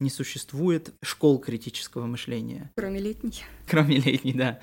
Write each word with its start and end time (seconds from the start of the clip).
не 0.00 0.10
существует 0.10 0.94
школ 1.02 1.38
критического 1.38 2.06
мышления. 2.06 2.72
Кроме 2.76 3.00
летней. 3.00 3.44
Кроме 3.66 3.98
летней, 3.98 4.32
да. 4.34 4.60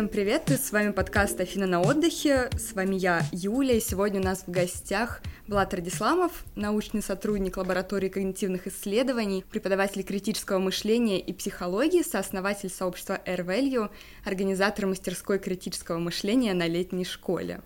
Всем 0.00 0.08
привет, 0.08 0.48
с 0.48 0.72
вами 0.72 0.92
подкаст 0.92 1.38
«Афина 1.40 1.66
на 1.66 1.82
отдыхе», 1.82 2.48
с 2.58 2.72
вами 2.72 2.94
я, 2.94 3.22
Юля, 3.32 3.74
и 3.74 3.80
сегодня 3.80 4.18
у 4.18 4.24
нас 4.24 4.44
в 4.46 4.50
гостях 4.50 5.20
Влад 5.46 5.74
Радисламов, 5.74 6.46
научный 6.56 7.02
сотрудник 7.02 7.58
лаборатории 7.58 8.08
когнитивных 8.08 8.66
исследований, 8.66 9.44
преподаватель 9.50 10.02
критического 10.02 10.58
мышления 10.58 11.20
и 11.20 11.34
психологии, 11.34 12.00
сооснователь 12.02 12.70
сообщества 12.70 13.20
Air 13.26 13.44
Value, 13.44 13.90
организатор 14.24 14.86
мастерской 14.86 15.38
критического 15.38 15.98
мышления 15.98 16.54
на 16.54 16.66
летней 16.66 17.04
школе. 17.04 17.60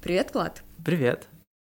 Привет, 0.00 0.34
Влад! 0.34 0.62
Привет! 0.84 1.26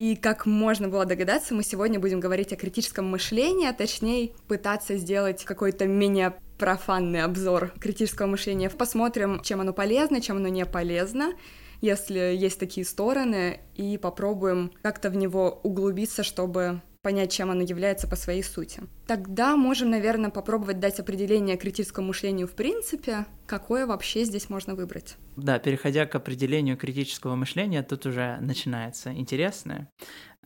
И 0.01 0.17
как 0.17 0.45
можно 0.45 0.89
было 0.89 1.05
догадаться, 1.05 1.55
мы 1.55 1.63
сегодня 1.63 2.01
будем 2.01 2.19
говорить 2.19 2.53
о 2.53 2.57
критическом 2.57 3.09
мышлении, 3.09 3.69
а 3.69 3.73
точнее 3.73 4.33
пытаться 4.49 4.97
сделать 4.97 5.45
какой-то 5.45 5.87
менее 5.87 6.35
профанный 6.63 7.25
обзор 7.25 7.73
критического 7.81 8.29
мышления. 8.29 8.71
Посмотрим, 8.71 9.41
чем 9.43 9.61
оно 9.61 9.73
полезно, 9.73 10.21
чем 10.21 10.37
оно 10.37 10.47
не 10.47 10.65
полезно, 10.65 11.33
если 11.81 12.21
есть 12.21 12.61
такие 12.61 12.87
стороны, 12.87 13.59
и 13.75 13.99
попробуем 13.99 14.71
как-то 14.81 15.11
в 15.11 15.17
него 15.17 15.59
углубиться, 15.65 16.23
чтобы 16.23 16.81
понять, 17.03 17.33
чем 17.33 17.51
оно 17.51 17.63
является 17.63 18.07
по 18.07 18.15
своей 18.15 18.45
сути. 18.45 18.81
Тогда 19.09 19.57
можем, 19.57 19.91
наверное, 19.91 20.31
попробовать 20.31 20.79
дать 20.79 21.01
определение 21.01 21.57
критическому 21.57 22.07
мышлению 22.07 22.47
в 22.47 22.53
принципе, 22.53 23.27
какое 23.47 23.85
вообще 23.85 24.23
здесь 24.23 24.49
можно 24.49 24.77
выбрать. 24.77 25.17
Да, 25.37 25.59
переходя 25.59 26.07
к 26.07 26.15
определению 26.15 26.77
критического 26.77 27.35
мышления, 27.35 27.83
тут 27.83 28.07
уже 28.07 28.39
начинается 28.41 29.13
интересное. 29.13 29.91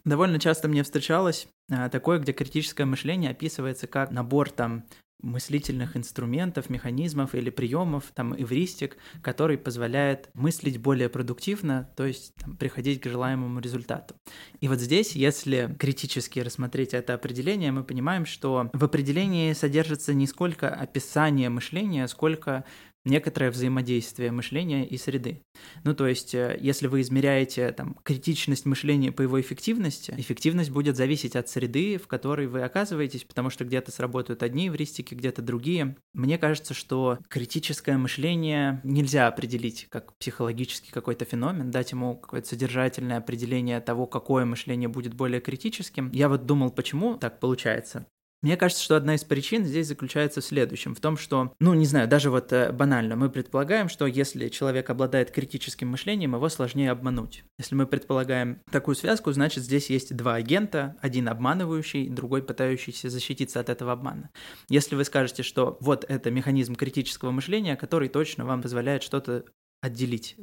Довольно 0.06 0.38
часто 0.38 0.68
мне 0.68 0.84
встречалось 0.84 1.48
а, 1.68 1.88
такое, 1.88 2.20
где 2.20 2.32
критическое 2.32 2.84
мышление 2.84 3.32
описывается 3.32 3.88
как 3.88 4.12
набор 4.12 4.50
там 4.50 4.84
мыслительных 5.20 5.96
инструментов, 5.96 6.70
механизмов 6.70 7.34
или 7.34 7.50
приемов, 7.50 8.04
там, 8.14 8.32
эвристик, 8.34 8.98
который 9.20 9.58
позволяет 9.58 10.30
мыслить 10.34 10.78
более 10.78 11.08
продуктивно, 11.08 11.90
то 11.96 12.06
есть 12.06 12.34
там, 12.36 12.56
приходить 12.56 13.00
к 13.00 13.08
желаемому 13.08 13.58
результату. 13.58 14.14
И 14.60 14.68
вот 14.68 14.78
здесь, 14.78 15.16
если 15.16 15.74
критически 15.76 16.38
рассмотреть 16.38 16.94
это 16.94 17.14
определение, 17.14 17.72
мы 17.72 17.82
понимаем, 17.82 18.26
что 18.26 18.70
в 18.72 18.84
определении 18.84 19.54
содержится 19.54 20.14
не 20.14 20.28
сколько 20.28 20.68
описание 20.68 21.48
мышления, 21.48 22.06
сколько 22.06 22.64
некоторое 23.06 23.50
взаимодействие 23.50 24.32
мышления 24.32 24.86
и 24.86 24.96
среды. 24.98 25.42
Ну, 25.84 25.94
то 25.94 26.06
есть, 26.06 26.34
э, 26.34 26.58
если 26.60 26.88
вы 26.88 27.00
измеряете 27.00 27.72
там, 27.72 27.96
критичность 28.02 28.66
мышления 28.66 29.12
по 29.12 29.22
его 29.22 29.40
эффективности, 29.40 30.14
эффективность 30.16 30.70
будет 30.70 30.96
зависеть 30.96 31.36
от 31.36 31.48
среды, 31.48 31.98
в 31.98 32.08
которой 32.08 32.46
вы 32.46 32.62
оказываетесь, 32.62 33.24
потому 33.24 33.50
что 33.50 33.64
где-то 33.64 33.92
сработают 33.92 34.42
одни 34.42 34.68
эвристики, 34.68 35.14
где-то 35.14 35.40
другие. 35.40 35.96
Мне 36.12 36.36
кажется, 36.36 36.74
что 36.74 37.18
критическое 37.28 37.96
мышление 37.96 38.80
нельзя 38.84 39.28
определить 39.28 39.86
как 39.88 40.16
психологический 40.18 40.90
какой-то 40.90 41.24
феномен, 41.24 41.70
дать 41.70 41.92
ему 41.92 42.16
какое-то 42.16 42.48
содержательное 42.48 43.18
определение 43.18 43.80
того, 43.80 44.06
какое 44.06 44.44
мышление 44.44 44.88
будет 44.88 45.14
более 45.14 45.40
критическим. 45.40 46.10
Я 46.12 46.28
вот 46.28 46.46
думал, 46.46 46.70
почему 46.70 47.16
так 47.16 47.40
получается. 47.40 48.06
Мне 48.42 48.56
кажется, 48.56 48.82
что 48.82 48.96
одна 48.96 49.14
из 49.14 49.24
причин 49.24 49.64
здесь 49.64 49.88
заключается 49.88 50.40
в 50.40 50.44
следующем, 50.44 50.94
в 50.94 51.00
том, 51.00 51.16
что, 51.16 51.54
ну, 51.58 51.72
не 51.74 51.86
знаю, 51.86 52.06
даже 52.06 52.30
вот 52.30 52.52
э, 52.52 52.70
банально, 52.70 53.16
мы 53.16 53.30
предполагаем, 53.30 53.88
что 53.88 54.06
если 54.06 54.48
человек 54.48 54.90
обладает 54.90 55.30
критическим 55.30 55.88
мышлением, 55.88 56.34
его 56.34 56.48
сложнее 56.48 56.90
обмануть. 56.90 57.44
Если 57.58 57.74
мы 57.74 57.86
предполагаем 57.86 58.60
такую 58.70 58.94
связку, 58.94 59.32
значит, 59.32 59.64
здесь 59.64 59.88
есть 59.88 60.14
два 60.14 60.34
агента, 60.34 60.96
один 61.00 61.28
обманывающий, 61.28 62.08
другой 62.08 62.42
пытающийся 62.42 63.08
защититься 63.08 63.58
от 63.58 63.70
этого 63.70 63.92
обмана. 63.92 64.30
Если 64.68 64.96
вы 64.96 65.04
скажете, 65.04 65.42
что 65.42 65.78
вот 65.80 66.04
это 66.06 66.30
механизм 66.30 66.74
критического 66.74 67.30
мышления, 67.30 67.74
который 67.76 68.08
точно 68.08 68.44
вам 68.44 68.60
позволяет 68.60 69.02
что-то 69.02 69.44
отделить 69.80 70.36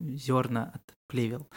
зерна 0.00 0.72
от 0.74 0.94
плевел, 1.08 1.48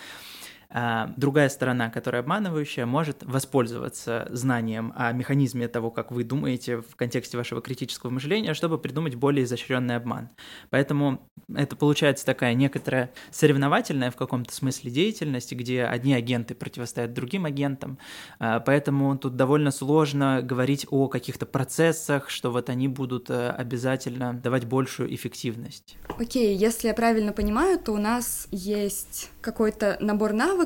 другая 1.18 1.50
сторона, 1.50 1.90
которая 1.90 2.22
обманывающая, 2.22 2.86
может 2.86 3.24
воспользоваться 3.24 4.28
знанием 4.32 4.94
о 4.96 5.12
механизме 5.12 5.68
того, 5.68 5.92
как 5.92 6.12
вы 6.12 6.24
думаете 6.24 6.78
в 6.78 6.96
контексте 6.96 7.38
вашего 7.38 7.62
критического 7.62 8.10
мышления, 8.10 8.54
чтобы 8.54 8.78
придумать 8.78 9.16
более 9.16 9.44
изощренный 9.44 9.96
обман. 9.96 10.30
Поэтому 10.70 11.22
это 11.54 11.76
получается 11.76 12.26
такая 12.26 12.54
некоторая 12.54 13.12
соревновательная 13.32 14.12
в 14.12 14.16
каком-то 14.16 14.54
смысле 14.54 14.92
деятельность, 14.92 15.52
где 15.54 15.84
одни 15.84 16.14
агенты 16.14 16.56
противостоят 16.56 17.14
другим 17.14 17.46
агентам. 17.46 17.98
А, 18.40 18.60
поэтому 18.60 19.18
тут 19.18 19.36
довольно 19.36 19.72
сложно 19.72 20.42
говорить 20.42 20.88
о 20.90 21.08
каких-то 21.08 21.46
процессах, 21.46 22.30
что 22.30 22.52
вот 22.52 22.70
они 22.70 22.88
будут 22.88 23.30
э, 23.30 23.50
обязательно 23.50 24.34
давать 24.34 24.66
большую 24.66 25.14
эффективность. 25.14 25.98
Окей, 26.18 26.56
okay, 26.56 26.58
если 26.58 26.88
я 26.88 26.94
правильно 26.94 27.34
понимаю, 27.34 27.80
то 27.80 27.92
у 27.92 27.98
нас 27.98 28.48
есть 28.52 29.32
какой-то 29.42 29.98
набор 30.00 30.34
навыков, 30.34 30.61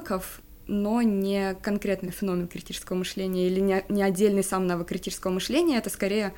но 0.67 1.01
не 1.01 1.55
конкретный 1.61 2.11
феномен 2.11 2.47
критического 2.47 2.97
мышления 2.97 3.47
или 3.47 3.59
не, 3.59 3.85
не 3.89 4.03
отдельный 4.03 4.43
сам 4.43 4.67
навык 4.67 4.87
критического 4.87 5.31
мышления, 5.31 5.77
это 5.77 5.89
скорее, 5.89 6.33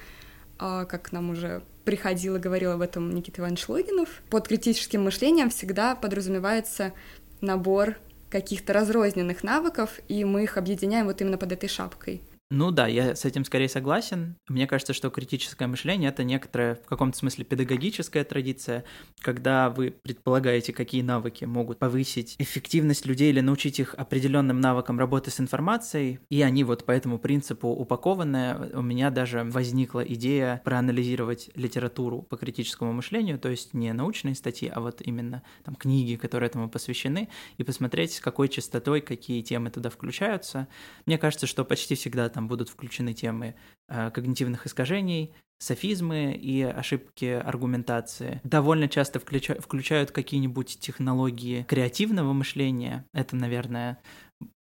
а, 0.60 0.86
как 0.86 1.12
нам 1.12 1.30
уже 1.30 1.64
приходил 1.86 2.36
и 2.36 2.40
говорил 2.40 2.72
об 2.72 2.82
этом 2.82 3.14
Никита 3.14 3.42
Иванович 3.42 3.70
Логинов, 3.70 4.10
под 4.30 4.48
критическим 4.48 5.04
мышлением 5.04 5.50
всегда 5.50 5.96
подразумевается 5.96 6.94
набор 7.40 7.96
каких-то 8.30 8.74
разрозненных 8.74 9.44
навыков, 9.44 10.00
и 10.10 10.26
мы 10.26 10.44
их 10.44 10.58
объединяем 10.58 11.06
вот 11.06 11.22
именно 11.22 11.38
под 11.38 11.54
этой 11.54 11.70
шапкой. 11.70 12.22
Ну 12.50 12.72
да, 12.72 12.88
я 12.88 13.14
с 13.14 13.26
этим 13.26 13.44
скорее 13.44 13.68
согласен. 13.68 14.38
Мне 14.48 14.68
кажется, 14.68 14.94
что 14.94 15.10
критическое 15.10 15.68
мышление— 15.68 16.10
это 16.12 16.24
некоторая, 16.24 16.76
в 16.76 16.86
каком-то 16.86 17.18
смысле, 17.18 17.44
педагогическая 17.44 18.24
традиция, 18.24 18.86
когда 19.20 19.70
вы 19.70 19.92
предполагаете, 19.92 20.72
какие 20.72 21.02
навыки 21.02 21.44
могут 21.44 21.78
повысить 21.78 22.36
эффективность 22.40 23.06
людей 23.06 23.32
или 23.32 23.42
научить 23.42 23.82
их 23.82 23.96
определенным 23.96 24.62
навыкам 24.62 24.98
работы 24.98 25.30
с 25.30 25.42
информацией, 25.42 26.20
и 26.30 26.42
они 26.42 26.64
вот 26.64 26.86
по 26.86 26.92
этому 26.92 27.20
принципу 27.20 27.68
упакованы. 27.68 28.72
У 28.74 28.82
меня 28.82 29.10
даже 29.10 29.44
возникла 29.44 30.00
идея 30.00 30.62
проанализировать 30.64 31.50
литературу 31.54 32.22
по 32.22 32.38
критическому 32.38 32.94
мышлению, 32.94 33.40
то 33.40 33.50
есть 33.50 33.74
не 33.74 33.92
научные 33.92 34.36
статьи, 34.36 34.72
а 34.74 34.80
вот 34.80 35.02
именно 35.02 35.44
там 35.66 35.76
книги, 35.76 36.16
которые 36.16 36.48
этому 36.48 36.70
посвящены, 36.70 37.28
и 37.58 37.64
посмотреть, 37.66 38.14
с 38.14 38.22
какой 38.22 38.48
частотой 38.48 39.02
какие 39.02 39.42
темы 39.42 39.70
туда 39.70 39.90
включаются. 39.90 40.70
Мне 41.06 41.18
кажется, 41.18 41.46
что 41.46 41.66
почти 41.66 41.96
всегда 41.96 42.30
там 42.38 42.48
будут 42.48 42.70
включены 42.70 43.16
темы 43.16 43.56
э, 43.90 44.12
когнитивных 44.12 44.68
искажений, 44.68 45.34
софизмы 45.58 46.34
и 46.34 46.62
ошибки 46.62 47.26
аргументации. 47.26 48.42
Довольно 48.44 48.88
часто 48.88 49.18
включа- 49.18 49.60
включают 49.60 50.12
какие-нибудь 50.12 50.80
технологии 50.80 51.64
креативного 51.64 52.34
мышления. 52.34 53.08
Это, 53.12 53.36
наверное, 53.36 53.98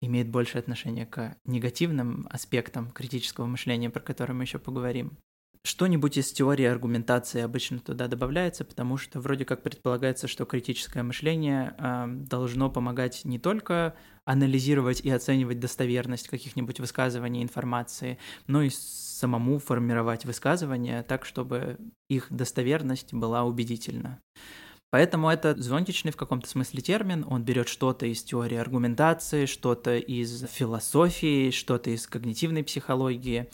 имеет 0.03 0.29
больше 0.29 0.59
отношение 0.59 1.07
к 1.07 1.35
негативным 1.45 2.27
аспектам 2.29 2.91
критического 2.91 3.47
мышления, 3.47 3.89
про 3.89 4.01
которые 4.01 4.35
мы 4.35 4.43
еще 4.43 4.59
поговорим. 4.59 5.17
Что-нибудь 5.65 6.17
из 6.17 6.31
теории 6.31 6.65
аргументации 6.65 7.41
обычно 7.41 7.79
туда 7.79 8.07
добавляется, 8.07 8.65
потому 8.65 8.97
что 8.97 9.19
вроде 9.19 9.45
как 9.45 9.63
предполагается, 9.63 10.27
что 10.27 10.45
критическое 10.45 11.01
мышление 11.01 11.73
э, 11.79 12.05
должно 12.07 12.69
помогать 12.69 13.25
не 13.25 13.39
только 13.39 13.95
анализировать 14.25 15.01
и 15.01 15.09
оценивать 15.09 15.59
достоверность 15.59 16.27
каких-нибудь 16.27 16.79
высказываний 16.79 17.43
информации, 17.43 18.17
но 18.47 18.61
и 18.61 18.69
самому 18.69 19.59
формировать 19.59 20.25
высказывания 20.25 21.03
так, 21.03 21.25
чтобы 21.25 21.77
их 22.09 22.27
достоверность 22.29 23.13
была 23.13 23.43
убедительна. 23.43 24.19
Поэтому 24.91 25.29
это 25.29 25.59
зонтичный 25.59 26.11
в 26.11 26.17
каком-то 26.17 26.47
смысле 26.47 26.81
термин, 26.81 27.25
он 27.27 27.43
берет 27.43 27.67
что-то 27.67 28.05
из 28.05 28.21
теории 28.23 28.57
аргументации, 28.57 29.47
что-то 29.47 29.97
из 29.97 30.45
философии, 30.45 31.49
что-то 31.49 31.89
из 31.89 32.05
когнитивной 32.05 32.63
психологии, 32.63 33.49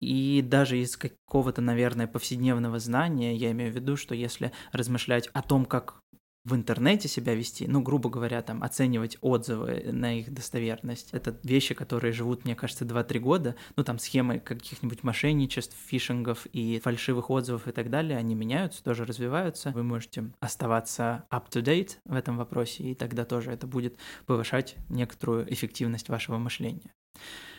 и 0.00 0.40
даже 0.40 0.78
из 0.78 0.96
какого-то, 0.96 1.62
наверное, 1.62 2.06
повседневного 2.06 2.78
знания, 2.78 3.34
я 3.34 3.50
имею 3.50 3.72
в 3.72 3.74
виду, 3.74 3.96
что 3.96 4.14
если 4.14 4.52
размышлять 4.70 5.28
о 5.32 5.42
том, 5.42 5.64
как 5.64 6.00
в 6.44 6.54
интернете 6.54 7.08
себя 7.08 7.34
вести, 7.34 7.66
ну, 7.66 7.80
грубо 7.80 8.10
говоря, 8.10 8.42
там, 8.42 8.62
оценивать 8.62 9.16
отзывы 9.22 9.90
на 9.92 10.18
их 10.18 10.32
достоверность. 10.32 11.08
Это 11.12 11.38
вещи, 11.42 11.74
которые 11.74 12.12
живут, 12.12 12.44
мне 12.44 12.54
кажется, 12.54 12.84
2-3 12.84 13.18
года. 13.18 13.56
Ну, 13.76 13.84
там, 13.84 13.98
схемы 13.98 14.40
каких-нибудь 14.40 15.02
мошенничеств, 15.02 15.74
фишингов 15.86 16.46
и 16.52 16.80
фальшивых 16.80 17.30
отзывов 17.30 17.66
и 17.66 17.72
так 17.72 17.88
далее, 17.88 18.18
они 18.18 18.34
меняются, 18.34 18.84
тоже 18.84 19.04
развиваются. 19.04 19.70
Вы 19.70 19.82
можете 19.84 20.30
оставаться 20.40 21.24
up-to-date 21.30 21.96
в 22.04 22.14
этом 22.14 22.36
вопросе, 22.36 22.84
и 22.84 22.94
тогда 22.94 23.24
тоже 23.24 23.50
это 23.50 23.66
будет 23.66 23.96
повышать 24.26 24.76
некоторую 24.90 25.50
эффективность 25.52 26.10
вашего 26.10 26.36
мышления. 26.36 26.92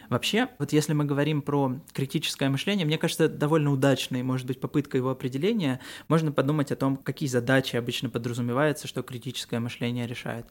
Вообще, 0.10 0.50
вот 0.60 0.74
если 0.74 0.94
мы 0.94 1.06
говорим 1.06 1.42
про 1.42 1.80
критическое 1.94 2.50
мышление, 2.50 2.86
мне 2.86 2.98
кажется, 2.98 3.28
довольно 3.28 3.72
удачной, 3.72 4.24
может 4.24 4.48
быть, 4.48 4.60
попытка 4.60 4.98
его 4.98 5.10
определения. 5.10 5.80
Можно 6.08 6.32
подумать 6.32 6.72
о 6.72 6.76
том, 6.76 6.98
какие 6.98 7.30
задачи 7.30 7.76
обычно 7.76 8.10
подразумевается, 8.10 8.88
что 8.88 9.04
критическое 9.04 9.60
мышление 9.60 10.08
решает. 10.08 10.48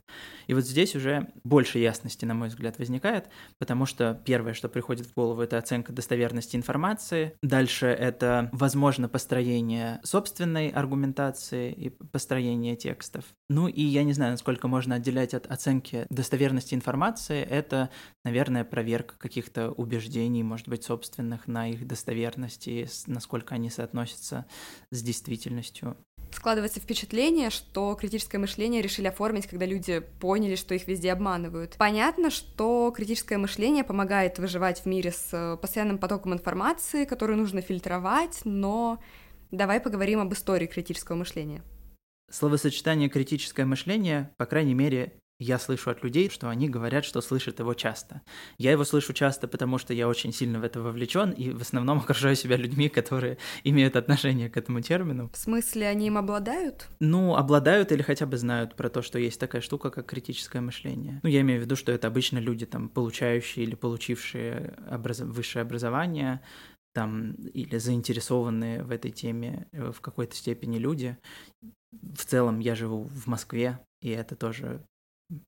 И 0.47 0.55
вот 0.55 0.65
здесь 0.65 0.97
уже 0.97 1.29
больше 1.45 1.79
ясности, 1.79 2.25
на 2.25 2.35
мой 2.35 2.49
взгляд, 2.49 2.79
возникает, 2.79 3.29
потому 3.59 3.87
что 3.87 4.21
первое, 4.25 4.55
что 4.55 4.69
приходит 4.69 5.07
в 5.07 5.15
голову, 5.15 5.43
это 5.43 5.59
оценка 5.59 5.93
достоверности 5.93 6.57
информации. 6.57 7.35
Дальше 7.43 7.87
это, 7.87 8.49
возможно, 8.53 9.09
построение 9.09 10.01
собственной 10.03 10.69
аргументации 10.69 11.73
и 11.73 11.91
построение 11.91 12.77
текстов. 12.77 13.25
Ну 13.49 13.69
и 13.69 13.83
я 13.83 14.05
не 14.05 14.13
знаю, 14.13 14.33
насколько 14.33 14.69
можно 14.69 14.97
отделять 14.97 15.35
от 15.35 15.47
оценки 15.47 16.07
достоверности 16.11 16.75
информации. 16.75 17.43
Это, 17.43 17.91
наверное, 18.25 18.65
проверка 18.65 19.17
каких-то 19.45 19.71
убеждений, 19.73 20.43
может 20.43 20.69
быть, 20.69 20.85
собственных 20.85 21.47
на 21.47 21.69
их 21.69 21.87
достоверности, 21.87 22.89
насколько 23.07 23.55
они 23.55 23.71
соотносятся 23.71 24.47
с 24.91 25.03
действительностью 25.03 25.97
складывается 26.33 26.81
впечатление, 26.81 27.49
что 27.49 27.95
критическое 27.95 28.39
мышление 28.39 28.83
решили 28.83 29.07
оформить, 29.07 29.47
когда 29.47 29.67
люди 29.67 30.01
поняли, 30.19 30.57
что 30.57 30.75
их 30.75 30.89
везде 30.89 31.13
обманывают. 31.13 31.77
Понятно, 31.79 32.29
что 32.31 32.93
критическое 32.95 33.39
мышление 33.39 33.85
помогает 33.85 34.41
выживать 34.41 34.81
в 34.81 34.87
мире 34.87 35.13
с 35.13 35.29
э, 35.33 35.57
постоянным 35.57 35.99
потоком 35.99 36.35
информации, 36.35 37.05
которую 37.05 37.39
нужно 37.39 37.61
фильтровать, 37.61 38.41
но 38.43 39.01
давай 39.53 39.79
поговорим 39.79 40.19
об 40.19 40.33
истории 40.33 40.67
критического 40.67 41.15
мышления. 41.15 41.63
Словосочетание 42.29 43.09
«критическое 43.09 43.65
мышление», 43.65 44.29
по 44.37 44.47
крайней 44.47 44.75
мере, 44.75 45.13
я 45.41 45.59
слышу 45.59 45.91
от 45.91 46.03
людей, 46.05 46.31
что 46.31 46.49
они 46.49 46.69
говорят, 46.69 47.05
что 47.05 47.21
слышат 47.21 47.59
его 47.59 47.75
часто. 47.75 48.23
Я 48.57 48.71
его 48.71 48.85
слышу 48.85 49.13
часто, 49.13 49.49
потому 49.49 49.79
что 49.79 49.93
я 49.93 50.09
очень 50.09 50.33
сильно 50.33 50.61
в 50.61 50.65
это 50.65 50.81
вовлечен 50.81 51.31
и 51.31 51.51
в 51.51 51.61
основном 51.61 51.99
окружаю 52.05 52.37
себя 52.37 52.57
людьми, 52.57 52.89
которые 52.89 53.39
имеют 53.65 53.97
отношение 53.97 54.49
к 54.49 54.57
этому 54.57 54.81
термину. 54.81 55.31
В 55.33 55.37
смысле, 55.37 55.89
они 55.89 56.07
им 56.07 56.19
обладают? 56.19 56.89
Ну, 57.01 57.35
обладают 57.35 57.91
или 57.91 58.03
хотя 58.03 58.27
бы 58.27 58.37
знают 58.37 58.77
про 58.77 58.89
то, 58.89 59.03
что 59.03 59.19
есть 59.19 59.41
такая 59.41 59.61
штука, 59.61 59.91
как 59.91 60.07
критическое 60.07 60.61
мышление. 60.61 61.21
Ну, 61.23 61.29
я 61.29 61.41
имею 61.41 61.61
в 61.61 61.65
виду, 61.65 61.75
что 61.77 61.91
это 61.91 62.07
обычно 62.07 62.39
люди, 62.39 62.65
там, 62.67 62.89
получающие 62.89 63.65
или 63.65 63.75
получившие 63.75 64.79
образ... 64.91 65.21
высшее 65.21 65.63
образование, 65.63 66.41
там, 66.93 67.33
или 67.33 67.77
заинтересованные 67.79 68.85
в 68.85 68.93
этой 68.93 69.11
теме 69.11 69.67
э, 69.73 69.91
в 69.91 70.01
какой-то 70.01 70.37
степени 70.37 70.79
люди. 70.79 71.19
В 71.91 72.25
целом 72.25 72.61
я 72.61 72.77
живу 72.77 73.05
в 73.05 73.27
Москве, 73.27 73.81
и 74.01 74.11
это 74.11 74.37
тоже 74.37 74.85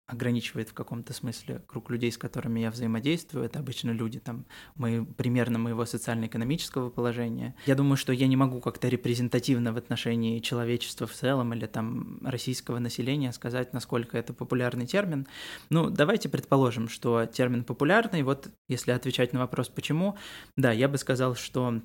ограничивает 0.07 0.71
в 0.71 0.75
каком-то 0.75 1.13
смысле 1.13 1.63
круг 1.67 1.91
людей, 1.91 2.11
с 2.11 2.19
которыми 2.19 2.61
я 2.61 2.71
взаимодействую. 2.71 3.45
Это 3.45 3.59
обычно 3.59 3.91
люди 3.91 4.19
там 4.19 4.47
мои, 4.75 5.05
примерно 5.05 5.59
моего 5.59 5.85
социально-экономического 5.85 6.91
положения. 6.91 7.55
Я 7.67 7.75
думаю, 7.75 7.97
что 7.97 8.13
я 8.13 8.27
не 8.27 8.37
могу 8.37 8.61
как-то 8.61 8.89
репрезентативно 8.89 9.73
в 9.73 9.77
отношении 9.77 10.41
человечества 10.41 11.07
в 11.07 11.13
целом 11.13 11.53
или 11.53 11.67
там 11.67 12.21
российского 12.25 12.79
населения 12.79 13.33
сказать, 13.33 13.73
насколько 13.73 14.17
это 14.17 14.33
популярный 14.33 14.87
термин. 14.87 15.27
Ну, 15.71 15.91
давайте 15.91 16.29
предположим, 16.29 16.89
что 16.89 17.27
термин 17.27 17.65
популярный. 17.65 18.23
Вот 18.23 18.49
если 18.69 18.93
отвечать 18.93 19.33
на 19.33 19.41
вопрос 19.41 19.69
«почему?», 19.69 20.17
да, 20.57 20.73
я 20.73 20.89
бы 20.89 20.99
сказал, 20.99 21.35
что 21.35 21.83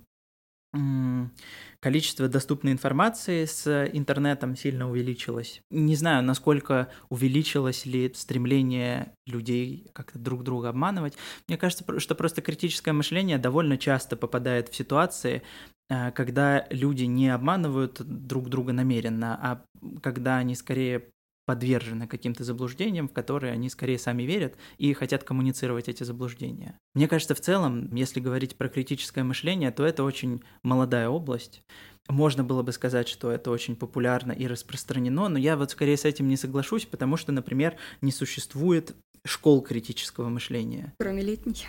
количество 1.80 2.28
доступной 2.30 2.72
информации 2.72 3.46
с 3.46 3.90
интернетом 3.92 4.56
сильно 4.56 4.90
увеличилось. 4.90 5.62
Не 5.70 5.96
знаю, 5.96 6.24
насколько 6.24 6.90
увеличилось 7.10 7.86
ли 7.86 8.12
стремление 8.16 9.14
людей 9.26 9.88
как-то 9.94 10.20
друг 10.20 10.44
друга 10.44 10.70
обманывать. 10.70 11.18
Мне 11.48 11.58
кажется, 11.58 12.00
что 12.00 12.16
просто 12.16 12.42
критическое 12.42 12.94
мышление 12.94 13.38
довольно 13.38 13.78
часто 13.78 14.16
попадает 14.16 14.70
в 14.70 14.76
ситуации, 14.76 15.42
э, 15.90 16.12
когда 16.12 16.66
люди 16.70 17.04
не 17.04 17.30
обманывают 17.30 18.02
друг 18.02 18.48
друга 18.50 18.72
намеренно, 18.72 19.38
а 19.42 19.66
когда 20.02 20.38
они 20.38 20.56
скорее 20.56 21.10
подвержены 21.52 22.08
каким-то 22.08 22.46
заблуждениям, 22.46 23.10
в 23.10 23.12
которые 23.12 23.52
они 23.52 23.70
скорее 23.70 24.00
сами 24.00 24.24
верят 24.24 24.56
и 24.78 24.94
хотят 24.94 25.26
коммуницировать 25.26 25.90
эти 25.90 26.06
заблуждения. 26.06 26.80
Мне 26.94 27.10
кажется, 27.10 27.36
в 27.36 27.42
целом, 27.42 27.94
если 27.94 28.22
говорить 28.22 28.56
про 28.56 28.70
критическое 28.70 29.24
мышление, 29.24 29.72
то 29.72 29.86
это 29.86 30.06
очень 30.06 30.44
молодая 30.64 31.10
область. 31.10 31.62
Можно 32.08 32.46
было 32.46 32.64
бы 32.64 32.72
сказать, 32.72 33.10
что 33.10 33.32
это 33.32 33.52
очень 33.52 33.76
популярно 33.76 34.32
и 34.32 34.48
распространено, 34.48 35.28
но 35.28 35.38
я 35.38 35.58
вот 35.58 35.72
скорее 35.72 35.98
с 35.98 36.06
этим 36.06 36.30
не 36.30 36.38
соглашусь, 36.38 36.86
потому 36.86 37.18
что, 37.18 37.34
например, 37.34 37.76
не 38.00 38.14
существует 38.14 38.96
школ 39.26 39.62
критического 39.62 40.30
мышления. 40.30 40.94
Кроме 41.00 41.22
летней. 41.22 41.66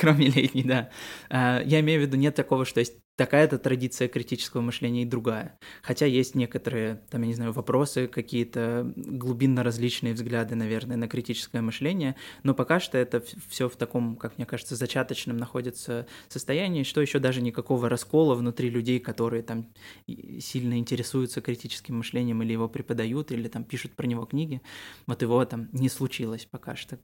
Кроме 0.00 0.28
летней, 0.28 0.62
да. 0.62 0.90
А, 1.28 1.62
я 1.64 1.80
имею 1.80 2.00
в 2.00 2.02
виду, 2.02 2.16
нет 2.16 2.34
такого, 2.34 2.64
что 2.64 2.80
есть 2.80 2.94
такая-то 3.20 3.58
традиция 3.58 4.08
критического 4.08 4.62
мышления 4.62 5.02
и 5.02 5.04
другая. 5.04 5.58
Хотя 5.82 6.06
есть 6.06 6.34
некоторые, 6.34 7.02
там, 7.10 7.20
я 7.20 7.28
не 7.28 7.34
знаю, 7.34 7.52
вопросы, 7.52 8.06
какие-то 8.06 8.94
глубинно 8.96 9.62
различные 9.62 10.14
взгляды, 10.14 10.54
наверное, 10.54 10.96
на 10.96 11.06
критическое 11.06 11.60
мышление, 11.60 12.16
но 12.44 12.54
пока 12.54 12.80
что 12.80 12.96
это 12.96 13.22
все 13.48 13.68
в 13.68 13.76
таком, 13.76 14.16
как 14.16 14.38
мне 14.38 14.46
кажется, 14.46 14.74
зачаточном 14.74 15.36
находится 15.36 16.06
состоянии, 16.28 16.82
что 16.82 17.02
еще 17.02 17.18
даже 17.18 17.42
никакого 17.42 17.90
раскола 17.90 18.34
внутри 18.34 18.70
людей, 18.70 18.98
которые 19.00 19.42
там 19.42 19.66
сильно 20.38 20.78
интересуются 20.78 21.42
критическим 21.42 21.98
мышлением 21.98 22.42
или 22.42 22.52
его 22.52 22.70
преподают, 22.70 23.32
или 23.32 23.48
там 23.48 23.64
пишут 23.64 23.92
про 23.92 24.06
него 24.06 24.24
книги, 24.24 24.62
вот 25.06 25.20
его 25.20 25.44
там 25.44 25.68
не 25.72 25.90
случилось 25.90 26.48
пока 26.50 26.59
что. 26.76 26.98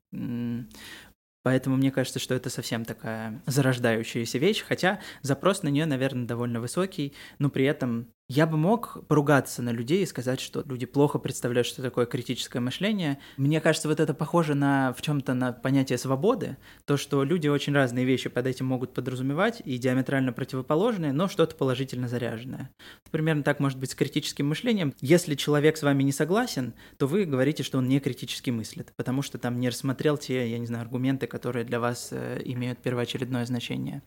Поэтому 1.42 1.76
мне 1.76 1.92
кажется, 1.92 2.18
что 2.18 2.34
это 2.34 2.50
совсем 2.50 2.84
такая 2.84 3.40
зарождающаяся 3.46 4.38
вещь, 4.38 4.64
хотя 4.66 5.00
запрос 5.22 5.62
на 5.62 5.68
нее, 5.68 5.86
наверное, 5.86 6.26
довольно 6.26 6.60
высокий, 6.60 7.14
но 7.38 7.50
при 7.50 7.64
этом 7.64 8.12
я 8.28 8.46
бы 8.46 8.56
мог 8.56 9.06
поругаться 9.06 9.62
на 9.62 9.70
людей 9.70 10.02
и 10.02 10.06
сказать, 10.06 10.40
что 10.40 10.64
люди 10.66 10.84
плохо 10.84 11.18
представляют, 11.18 11.66
что 11.66 11.80
такое 11.80 12.06
критическое 12.06 12.58
мышление. 12.58 13.18
Мне 13.36 13.60
кажется, 13.60 13.88
вот 13.88 14.00
это 14.00 14.14
похоже 14.14 14.54
на 14.54 14.92
в 14.94 15.02
чем-то 15.02 15.34
на 15.34 15.52
понятие 15.52 15.96
свободы, 15.96 16.56
то, 16.86 16.96
что 16.96 17.22
люди 17.22 17.46
очень 17.46 17.72
разные 17.72 18.04
вещи 18.04 18.28
под 18.28 18.48
этим 18.48 18.66
могут 18.66 18.94
подразумевать 18.94 19.62
и 19.64 19.78
диаметрально 19.78 20.32
противоположные, 20.32 21.12
но 21.12 21.28
что-то 21.28 21.54
положительно 21.54 22.08
заряженное. 22.08 22.70
Примерно 23.12 23.44
так 23.44 23.60
может 23.60 23.78
быть 23.78 23.92
с 23.92 23.94
критическим 23.94 24.48
мышлением. 24.48 24.92
Если 25.00 25.36
человек 25.36 25.76
с 25.76 25.82
вами 25.82 26.02
не 26.02 26.12
согласен, 26.12 26.74
то 26.98 27.06
вы 27.06 27.26
говорите, 27.26 27.62
что 27.62 27.78
он 27.78 27.88
не 27.88 28.00
критически 28.00 28.50
мыслит, 28.50 28.92
потому 28.96 29.22
что 29.22 29.38
там 29.38 29.60
не 29.60 29.68
рассмотрел 29.68 30.18
те, 30.18 30.50
я 30.50 30.58
не 30.58 30.66
знаю, 30.66 30.82
аргументы, 30.82 31.28
которые 31.28 31.64
для 31.64 31.78
вас 31.78 32.08
э, 32.10 32.40
имеют 32.44 32.80
первоочередное 32.80 33.46
значение. 33.46 34.02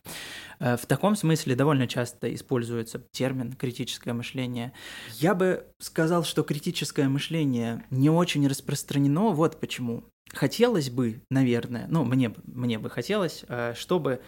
Э, 0.58 0.76
в 0.76 0.84
таком 0.84 1.16
смысле 1.16 1.54
довольно 1.54 1.86
часто 1.86 2.32
используется 2.34 3.02
термин 3.12 3.54
критическое 3.54 4.09
критическое 4.10 4.12
мышление. 4.12 4.72
Я 5.18 5.34
бы 5.34 5.64
сказал, 5.78 6.24
что 6.24 6.42
критическое 6.42 7.08
мышление 7.08 7.84
не 7.90 8.10
очень 8.10 8.46
распространено. 8.46 9.30
Вот 9.30 9.60
почему. 9.60 10.04
Хотелось 10.32 10.90
бы, 10.90 11.22
наверное, 11.30 11.86
ну, 11.88 12.04
мне, 12.04 12.32
мне 12.44 12.78
бы 12.78 12.88
хотелось, 12.88 13.44
э, 13.48 13.74
чтобы 13.74 14.20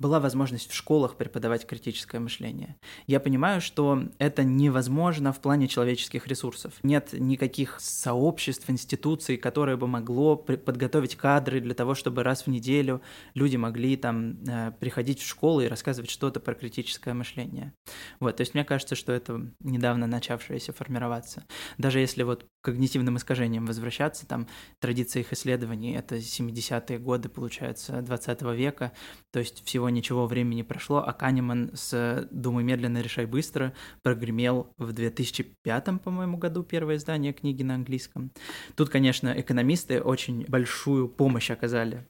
была 0.00 0.18
возможность 0.18 0.70
в 0.70 0.74
школах 0.74 1.16
преподавать 1.16 1.66
критическое 1.66 2.18
мышление. 2.20 2.76
Я 3.06 3.20
понимаю, 3.20 3.60
что 3.60 4.04
это 4.18 4.42
невозможно 4.44 5.32
в 5.32 5.40
плане 5.40 5.68
человеческих 5.68 6.26
ресурсов. 6.26 6.72
Нет 6.82 7.12
никаких 7.12 7.78
сообществ, 7.80 8.68
институций, 8.70 9.36
которые 9.36 9.76
бы 9.76 9.86
могло 9.86 10.36
подготовить 10.36 11.16
кадры 11.16 11.60
для 11.60 11.74
того, 11.74 11.94
чтобы 11.94 12.22
раз 12.22 12.46
в 12.46 12.46
неделю 12.46 13.02
люди 13.34 13.56
могли 13.56 13.96
там 13.96 14.42
э, 14.44 14.72
приходить 14.80 15.20
в 15.20 15.28
школу 15.28 15.60
и 15.60 15.68
рассказывать 15.68 16.10
что-то 16.10 16.40
про 16.40 16.54
критическое 16.54 17.12
мышление. 17.12 17.74
Вот, 18.20 18.36
то 18.36 18.40
есть 18.40 18.54
мне 18.54 18.64
кажется, 18.64 18.94
что 18.94 19.12
это 19.12 19.52
недавно 19.60 20.06
начавшееся 20.06 20.72
формироваться. 20.72 21.44
Даже 21.76 22.00
если 22.00 22.22
вот 22.22 22.46
когнитивным 22.62 23.18
искажениям 23.18 23.66
возвращаться, 23.66 24.26
там 24.26 24.48
традиция 24.78 25.20
их 25.20 25.32
исследований, 25.34 25.92
это 25.92 26.16
70-е 26.16 26.98
годы, 26.98 27.28
получается, 27.28 28.00
20 28.00 28.42
века, 28.56 28.92
то 29.30 29.40
есть 29.40 29.62
всего 29.66 29.89
ничего 29.90 30.26
времени 30.26 30.62
прошло, 30.62 31.04
а 31.06 31.12
Канеман 31.12 31.70
с 31.74 32.28
«Думай 32.30 32.64
медленно, 32.64 33.00
решай 33.00 33.26
быстро» 33.26 33.72
прогремел 34.02 34.72
в 34.78 34.92
2005, 34.92 36.00
по-моему, 36.02 36.36
году 36.36 36.62
первое 36.62 36.96
издание 36.96 37.32
книги 37.32 37.62
на 37.62 37.74
английском. 37.74 38.30
Тут, 38.76 38.88
конечно, 38.88 39.32
экономисты 39.38 40.00
очень 40.00 40.44
большую 40.46 41.08
помощь 41.08 41.50
оказали 41.50 42.06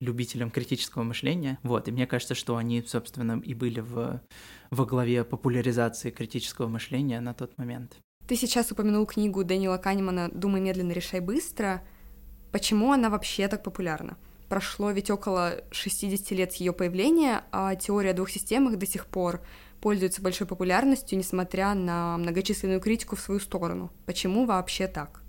любителям 0.00 0.50
критического 0.50 1.02
мышления. 1.02 1.58
Вот, 1.62 1.88
и 1.88 1.92
мне 1.92 2.06
кажется, 2.06 2.34
что 2.34 2.56
они, 2.56 2.82
собственно, 2.82 3.40
и 3.42 3.54
были 3.54 3.80
в, 3.80 4.20
во 4.70 4.84
главе 4.84 5.24
популяризации 5.24 6.10
критического 6.10 6.68
мышления 6.68 7.20
на 7.20 7.34
тот 7.34 7.56
момент. 7.58 7.96
Ты 8.26 8.36
сейчас 8.36 8.72
упомянул 8.72 9.06
книгу 9.06 9.44
Дэниела 9.44 9.78
Канемана 9.78 10.30
«Думай 10.32 10.60
медленно, 10.60 10.92
решай 10.92 11.20
быстро». 11.20 11.82
Почему 12.52 12.92
она 12.92 13.10
вообще 13.10 13.48
так 13.48 13.62
популярна? 13.62 14.18
Прошло 14.48 14.90
ведь 14.90 15.10
около 15.10 15.60
60 15.72 16.30
лет 16.32 16.52
с 16.52 16.56
ее 16.56 16.72
появления, 16.72 17.44
а 17.50 17.74
теория 17.74 18.10
о 18.10 18.14
двух 18.14 18.30
системах 18.30 18.76
до 18.76 18.86
сих 18.86 19.06
пор 19.06 19.40
пользуется 19.80 20.22
большой 20.22 20.46
популярностью, 20.46 21.18
несмотря 21.18 21.74
на 21.74 22.16
многочисленную 22.18 22.80
критику 22.80 23.16
в 23.16 23.20
свою 23.20 23.40
сторону. 23.40 23.92
Почему 24.06 24.46
вообще 24.46 24.86
так? 24.86 25.22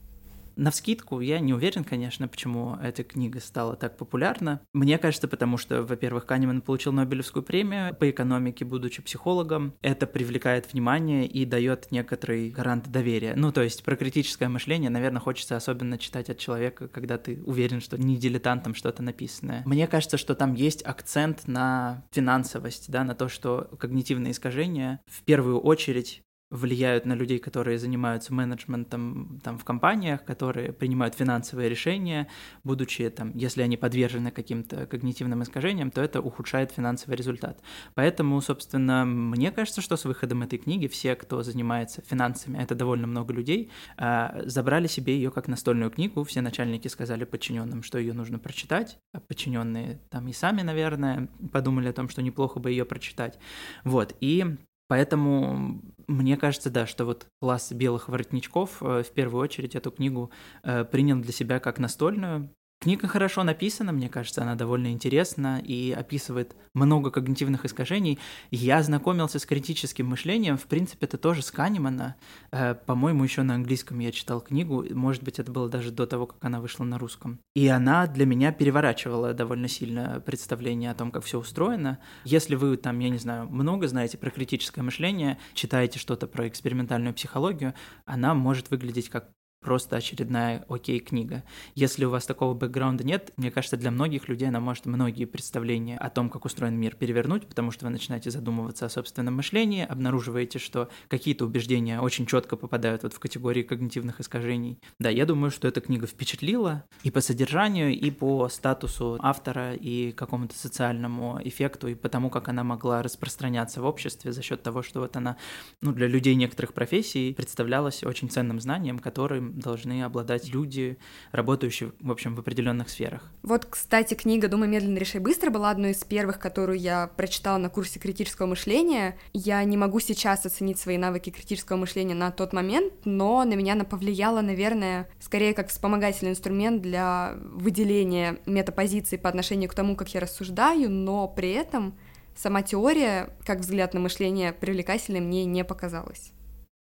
На 0.58 0.72
вскидку 0.72 1.22
я 1.22 1.40
не 1.40 1.54
уверен, 1.54 1.84
конечно, 1.84 2.28
почему 2.28 2.78
эта 2.82 3.04
книга 3.04 3.40
стала 3.40 3.76
так 3.76 3.96
популярна. 3.96 4.60
Мне 4.74 4.98
кажется, 4.98 5.28
потому 5.28 5.58
что, 5.58 5.84
во-первых, 5.84 6.26
Канеман 6.26 6.62
получил 6.62 6.92
Нобелевскую 6.92 7.44
премию 7.44 7.96
по 7.96 8.10
экономике, 8.10 8.66
будучи 8.66 9.04
психологом. 9.04 9.74
Это 9.82 10.08
привлекает 10.08 10.74
внимание 10.74 11.28
и 11.28 11.46
дает 11.46 11.92
некоторый 11.92 12.50
гарант 12.50 12.92
доверия. 12.92 13.34
Ну, 13.36 13.52
то 13.52 13.62
есть 13.62 13.84
про 13.84 13.96
критическое 13.96 14.50
мышление, 14.50 14.90
наверное, 14.90 15.22
хочется 15.22 15.56
особенно 15.56 16.00
читать 16.00 16.32
от 16.32 16.40
человека, 16.40 16.88
когда 16.88 17.20
ты 17.20 17.40
уверен, 17.46 17.80
что 17.80 17.98
не 18.00 18.18
дилетантом 18.18 18.74
что-то 18.74 19.04
написанное. 19.04 19.62
Мне 19.66 19.86
кажется, 19.88 20.18
что 20.18 20.34
там 20.34 20.56
есть 20.56 20.82
акцент 20.84 21.48
на 21.48 22.04
финансовость, 22.12 22.90
да, 22.90 23.04
на 23.04 23.14
то, 23.14 23.30
что 23.30 23.70
когнитивные 23.80 24.32
искажения 24.32 25.02
в 25.06 25.22
первую 25.22 25.60
очередь 25.60 26.24
влияют 26.50 27.06
на 27.06 27.14
людей, 27.14 27.40
которые 27.40 27.78
занимаются 27.78 28.34
менеджментом 28.34 29.40
там, 29.44 29.58
в 29.58 29.66
компаниях, 29.66 30.24
которые 30.24 30.72
принимают 30.72 31.16
финансовые 31.16 31.70
решения, 31.70 32.28
будучи 32.64 33.10
там, 33.10 33.36
если 33.36 33.62
они 33.62 33.76
подвержены 33.76 34.32
каким-то 34.32 34.86
когнитивным 34.86 35.44
искажениям, 35.44 35.92
то 35.92 36.02
это 36.02 36.22
ухудшает 36.22 36.72
финансовый 36.72 37.16
результат. 37.16 37.62
Поэтому, 37.96 38.40
собственно, 38.42 39.04
мне 39.06 39.52
кажется, 39.52 39.82
что 39.82 39.98
с 39.98 40.06
выходом 40.06 40.44
этой 40.44 40.58
книги 40.58 40.88
все, 40.88 41.16
кто 41.16 41.44
занимается 41.44 42.02
финансами, 42.02 42.58
это 42.58 42.76
довольно 42.76 43.08
много 43.08 43.34
людей, 43.34 43.70
а, 43.98 44.42
забрали 44.46 44.88
себе 44.88 45.16
ее 45.16 45.32
как 45.32 45.50
настольную 45.50 45.92
книгу. 45.92 46.24
Все 46.24 46.42
начальники 46.42 46.88
сказали 46.88 47.26
подчиненным, 47.26 47.84
что 47.84 47.98
ее 48.00 48.14
нужно 48.14 48.40
прочитать, 48.40 49.00
а 49.14 49.20
подчиненные 49.20 50.00
там 50.10 50.28
и 50.30 50.34
сами, 50.34 50.62
наверное, 50.62 51.28
подумали 51.52 51.90
о 51.90 51.94
том, 51.94 52.08
что 52.08 52.22
неплохо 52.22 52.60
бы 52.60 52.72
ее 52.72 52.86
прочитать. 52.86 53.38
Вот, 53.84 54.16
и 54.22 54.58
Поэтому 54.88 55.82
мне 56.08 56.38
кажется, 56.38 56.70
да, 56.70 56.86
что 56.86 57.06
вот 57.06 57.28
класс 57.42 57.72
белых 57.72 58.08
воротничков 58.08 58.82
э, 58.82 59.04
в 59.04 59.12
первую 59.12 59.44
очередь 59.44 59.76
эту 59.76 59.92
книгу 59.92 60.32
э, 60.64 60.86
принял 60.86 61.20
для 61.20 61.34
себя 61.34 61.60
как 61.60 61.80
настольную, 61.80 62.56
Книга 62.80 63.08
хорошо 63.08 63.44
написана, 63.44 63.92
мне 63.92 64.08
кажется, 64.08 64.44
она 64.44 64.54
довольно 64.54 64.92
интересна 64.92 65.60
и 65.60 65.92
описывает 65.92 66.56
много 66.76 67.10
когнитивных 67.10 67.66
искажений. 67.66 68.20
Я 68.52 68.84
знакомился 68.84 69.40
с 69.40 69.48
критическим 69.48 70.06
мышлением, 70.06 70.58
в 70.58 70.66
принципе, 70.66 71.08
это 71.08 71.18
тоже 71.18 71.42
с 71.42 71.50
Канемана. 71.50 72.18
Э, 72.52 72.76
по-моему, 72.76 73.24
еще 73.24 73.42
на 73.42 73.56
английском 73.56 73.98
я 73.98 74.12
читал 74.12 74.42
книгу, 74.42 74.86
может 74.92 75.24
быть, 75.24 75.40
это 75.40 75.52
было 75.52 75.68
даже 75.68 75.90
до 75.90 76.06
того, 76.06 76.28
как 76.28 76.46
она 76.46 76.62
вышла 76.62 76.84
на 76.84 77.00
русском. 77.00 77.40
И 77.56 77.68
она 77.68 78.06
для 78.06 78.28
меня 78.28 78.52
переворачивала 78.52 79.34
довольно 79.34 79.68
сильно 79.68 80.22
представление 80.24 80.92
о 80.92 80.96
том, 80.96 81.12
как 81.12 81.24
все 81.24 81.40
устроено. 81.40 81.98
Если 82.26 82.54
вы 82.54 82.78
там, 82.78 83.00
я 83.00 83.10
не 83.10 83.18
знаю, 83.18 83.50
много 83.50 83.88
знаете 83.88 84.20
про 84.20 84.30
критическое 84.30 84.84
мышление, 84.84 85.40
читаете 85.56 85.98
что-то 85.98 86.28
про 86.28 86.48
экспериментальную 86.48 87.16
психологию, 87.16 87.74
она 88.06 88.36
может 88.36 88.70
выглядеть 88.70 89.10
как 89.10 89.32
просто 89.68 89.98
очередная 89.98 90.64
окей-книга. 90.70 91.44
Если 91.76 92.06
у 92.06 92.10
вас 92.10 92.26
такого 92.26 92.54
бэкграунда 92.54 93.04
нет, 93.04 93.34
мне 93.36 93.52
кажется, 93.52 93.76
для 93.76 93.92
многих 93.92 94.30
людей 94.30 94.48
она 94.48 94.62
может 94.62 94.86
многие 94.86 95.26
представления 95.26 95.98
о 95.98 96.10
том, 96.10 96.30
как 96.30 96.46
устроен 96.46 96.80
мир, 96.80 96.96
перевернуть, 96.96 97.46
потому 97.48 97.72
что 97.72 97.84
вы 97.84 97.92
начинаете 97.92 98.32
задумываться 98.32 98.86
о 98.86 98.90
собственном 98.90 99.36
мышлении, 99.36 99.86
обнаруживаете, 99.86 100.58
что 100.58 100.88
какие-то 101.10 101.44
убеждения 101.44 102.00
очень 102.00 102.26
четко 102.26 102.56
попадают 102.56 103.04
вот 103.04 103.12
в 103.12 103.20
категории 103.20 103.62
когнитивных 103.62 104.22
искажений. 104.22 104.80
Да, 105.00 105.10
я 105.10 105.26
думаю, 105.26 105.52
что 105.52 105.68
эта 105.68 105.82
книга 105.82 106.08
впечатлила 106.08 106.86
и 107.04 107.12
по 107.12 107.20
содержанию, 107.20 107.92
и 107.94 108.10
по 108.10 108.48
статусу 108.48 109.18
автора, 109.20 109.74
и 109.74 110.14
какому-то 110.14 110.58
социальному 110.58 111.42
эффекту, 111.44 111.90
и 111.90 111.96
потому, 111.96 112.30
как 112.30 112.48
она 112.48 112.64
могла 112.64 113.04
распространяться 113.04 113.82
в 113.82 113.86
обществе 113.86 114.32
за 114.32 114.42
счет 114.42 114.64
того, 114.64 114.82
что 114.82 115.02
вот 115.02 115.18
она, 115.18 115.36
ну, 115.82 115.92
для 115.92 116.08
людей 116.08 116.36
некоторых 116.36 116.74
профессий 116.74 117.34
представлялась 117.34 118.06
очень 118.06 118.30
ценным 118.30 118.62
знанием, 118.62 119.00
которым 119.00 119.57
должны 119.58 120.04
обладать 120.04 120.48
люди, 120.50 120.98
работающие, 121.32 121.92
в 122.00 122.12
общем, 122.12 122.36
в 122.36 122.40
определенных 122.40 122.90
сферах. 122.90 123.32
Вот, 123.44 123.66
кстати, 123.66 124.14
книга 124.14 124.48
«Думай 124.48 124.68
медленно, 124.68 124.98
решай 124.98 125.20
быстро» 125.20 125.50
была 125.50 125.72
одной 125.72 125.92
из 125.92 126.04
первых, 126.04 126.40
которую 126.40 126.78
я 126.80 127.08
прочитала 127.16 127.58
на 127.58 127.70
курсе 127.70 128.00
критического 128.00 128.46
мышления. 128.46 129.18
Я 129.34 129.64
не 129.64 129.78
могу 129.78 130.00
сейчас 130.00 130.46
оценить 130.46 130.80
свои 130.80 130.98
навыки 130.98 131.30
критического 131.30 131.78
мышления 131.78 132.16
на 132.16 132.32
тот 132.32 132.54
момент, 132.54 132.94
но 133.06 133.44
на 133.44 133.54
меня 133.54 133.74
она 133.74 133.84
повлияла, 133.84 134.42
наверное, 134.42 135.10
скорее 135.20 135.54
как 135.54 135.70
вспомогательный 135.70 136.32
инструмент 136.32 136.82
для 136.82 137.36
выделения 137.38 138.40
метапозиций 138.46 139.18
по 139.18 139.30
отношению 139.30 139.70
к 139.70 139.74
тому, 139.74 139.96
как 139.96 140.14
я 140.14 140.20
рассуждаю, 140.20 140.90
но 140.90 141.28
при 141.28 141.52
этом 141.52 141.98
сама 142.36 142.62
теория, 142.62 143.30
как 143.46 143.60
взгляд 143.60 143.94
на 143.94 144.00
мышление, 144.00 144.54
привлекательной 144.54 145.20
мне 145.20 145.46
не 145.46 145.64
показалась. 145.64 146.32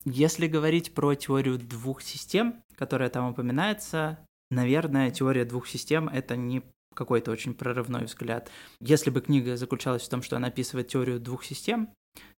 Если 0.06 0.48
говорить 0.48 0.94
про 0.94 1.16
теорию 1.16 1.58
двух 1.58 2.02
систем, 2.02 2.64
которая 2.76 3.10
там 3.10 3.32
упоминается, 3.32 4.20
наверное, 4.52 5.10
теория 5.10 5.46
двух 5.46 5.68
систем— 5.68 6.08
это 6.14 6.36
не 6.36 6.64
какой-то 6.94 7.32
очень 7.32 7.54
прорывной 7.54 8.06
взгляд. 8.06 8.50
Если 8.80 9.10
бы 9.10 9.22
книга 9.22 9.58
заключалась 9.58 10.04
в 10.04 10.10
том, 10.10 10.22
что 10.22 10.38
она 10.38 10.48
описывает 10.48 10.88
теорию 10.88 11.20
двух 11.20 11.44
систем, 11.44 11.90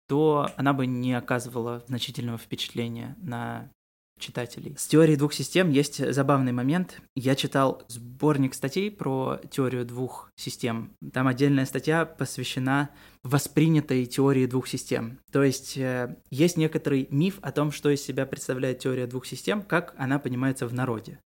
то 0.08 0.50
она 0.56 0.74
бы 0.74 0.86
не 0.86 1.14
оказывала 1.14 1.84
значительного 1.88 2.38
впечатления 2.38 3.16
на 3.20 3.72
читателей. 4.20 4.76
С 4.78 4.88
теорией 4.88 5.18
двух 5.18 5.34
систем 5.34 5.70
есть 5.70 6.14
забавный 6.14 6.52
момент. 6.52 7.02
Я 7.16 7.36
читал 7.36 7.84
сборник 7.88 8.54
статей 8.54 8.90
про 8.90 9.40
теорию 9.50 9.86
двух 9.86 10.32
систем. 10.36 10.96
Там 11.14 11.28
отдельная 11.28 11.66
статья 11.66 12.06
посвящена 12.06 12.90
воспринятой 13.24 14.06
теории 14.06 14.46
двух 14.46 14.68
систем. 14.68 15.20
То 15.32 15.44
есть 15.44 15.78
э, 15.78 16.16
есть 16.30 16.58
некоторый 16.58 17.08
миф 17.10 17.40
о 17.42 17.52
том, 17.52 17.72
что 17.72 17.90
из 17.90 18.02
себя 18.02 18.26
представляет 18.26 18.80
теория 18.80 19.08
двух 19.08 19.26
систем, 19.26 19.62
как 19.62 19.94
она 19.98 20.20
понимается 20.20 20.68
в 20.68 20.74
народе 20.74 21.20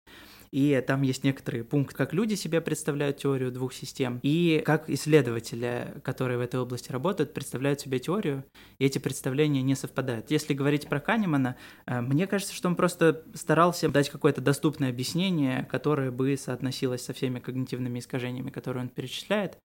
и 0.50 0.82
там 0.86 1.02
есть 1.02 1.24
некоторые 1.24 1.64
пункты, 1.64 1.94
как 1.94 2.12
люди 2.12 2.34
себе 2.34 2.60
представляют 2.60 3.18
теорию 3.18 3.52
двух 3.52 3.72
систем, 3.72 4.20
и 4.22 4.62
как 4.64 4.88
исследователи, 4.90 5.94
которые 6.02 6.38
в 6.38 6.40
этой 6.40 6.60
области 6.60 6.90
работают, 6.90 7.34
представляют 7.34 7.80
себе 7.80 7.98
теорию, 7.98 8.44
и 8.78 8.84
эти 8.84 8.98
представления 8.98 9.62
не 9.62 9.74
совпадают. 9.74 10.30
Если 10.30 10.54
говорить 10.54 10.88
про 10.88 11.00
Канемана, 11.00 11.56
э, 11.86 12.00
мне 12.00 12.26
кажется, 12.26 12.54
что 12.54 12.68
он 12.68 12.76
просто 12.76 13.24
старался 13.34 13.88
дать 13.88 14.10
какое-то 14.10 14.40
доступное 14.40 14.90
объяснение, 14.90 15.64
которое 15.70 16.10
бы 16.10 16.36
соотносилось 16.36 17.04
со 17.04 17.12
всеми 17.12 17.40
когнитивными 17.40 17.98
искажениями, 17.98 18.50
которые 18.50 18.84
он 18.84 18.88
перечисляет. 18.88 19.58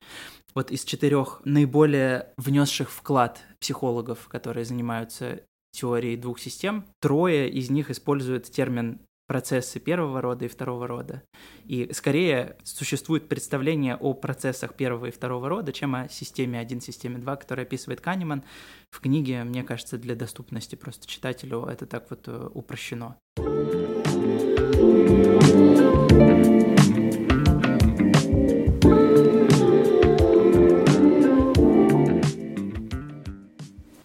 Вот 0.54 0.72
из 0.72 0.84
четырех 0.84 1.42
наиболее 1.46 2.30
внесших 2.38 2.92
вклад 2.92 3.42
психологов, 3.60 4.28
которые 4.28 4.66
занимаются 4.66 5.42
теорией 5.72 6.18
двух 6.18 6.40
систем, 6.40 6.86
трое 7.02 7.50
из 7.50 7.70
них 7.70 7.90
используют 7.90 8.46
термин 8.46 9.00
процессы 9.34 9.80
первого 9.80 10.22
рода 10.22 10.46
и 10.46 10.48
второго 10.48 10.86
рода. 10.86 11.24
И 11.66 11.90
скорее 11.92 12.56
существует 12.64 13.28
представление 13.28 13.96
о 13.96 14.14
процессах 14.14 14.76
первого 14.76 15.08
и 15.08 15.12
второго 15.12 15.50
рода, 15.50 15.74
чем 15.74 15.96
о 15.96 16.08
системе 16.08 16.60
1, 16.60 16.82
системе 16.82 17.18
2, 17.18 17.36
которую 17.38 17.64
описывает 17.64 18.00
Канеман. 18.00 18.44
В 18.92 19.00
книге, 19.00 19.44
мне 19.44 19.64
кажется, 19.64 19.98
для 19.98 20.14
доступности 20.14 20.76
просто 20.76 21.08
читателю 21.08 21.66
это 21.66 21.88
так 21.88 22.12
вот 22.12 22.28
э, 22.28 22.48
упрощено. 22.54 23.18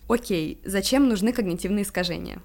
Окей, 0.08 0.62
зачем 0.64 1.06
нужны 1.06 1.34
когнитивные 1.34 1.82
искажения? 1.82 2.40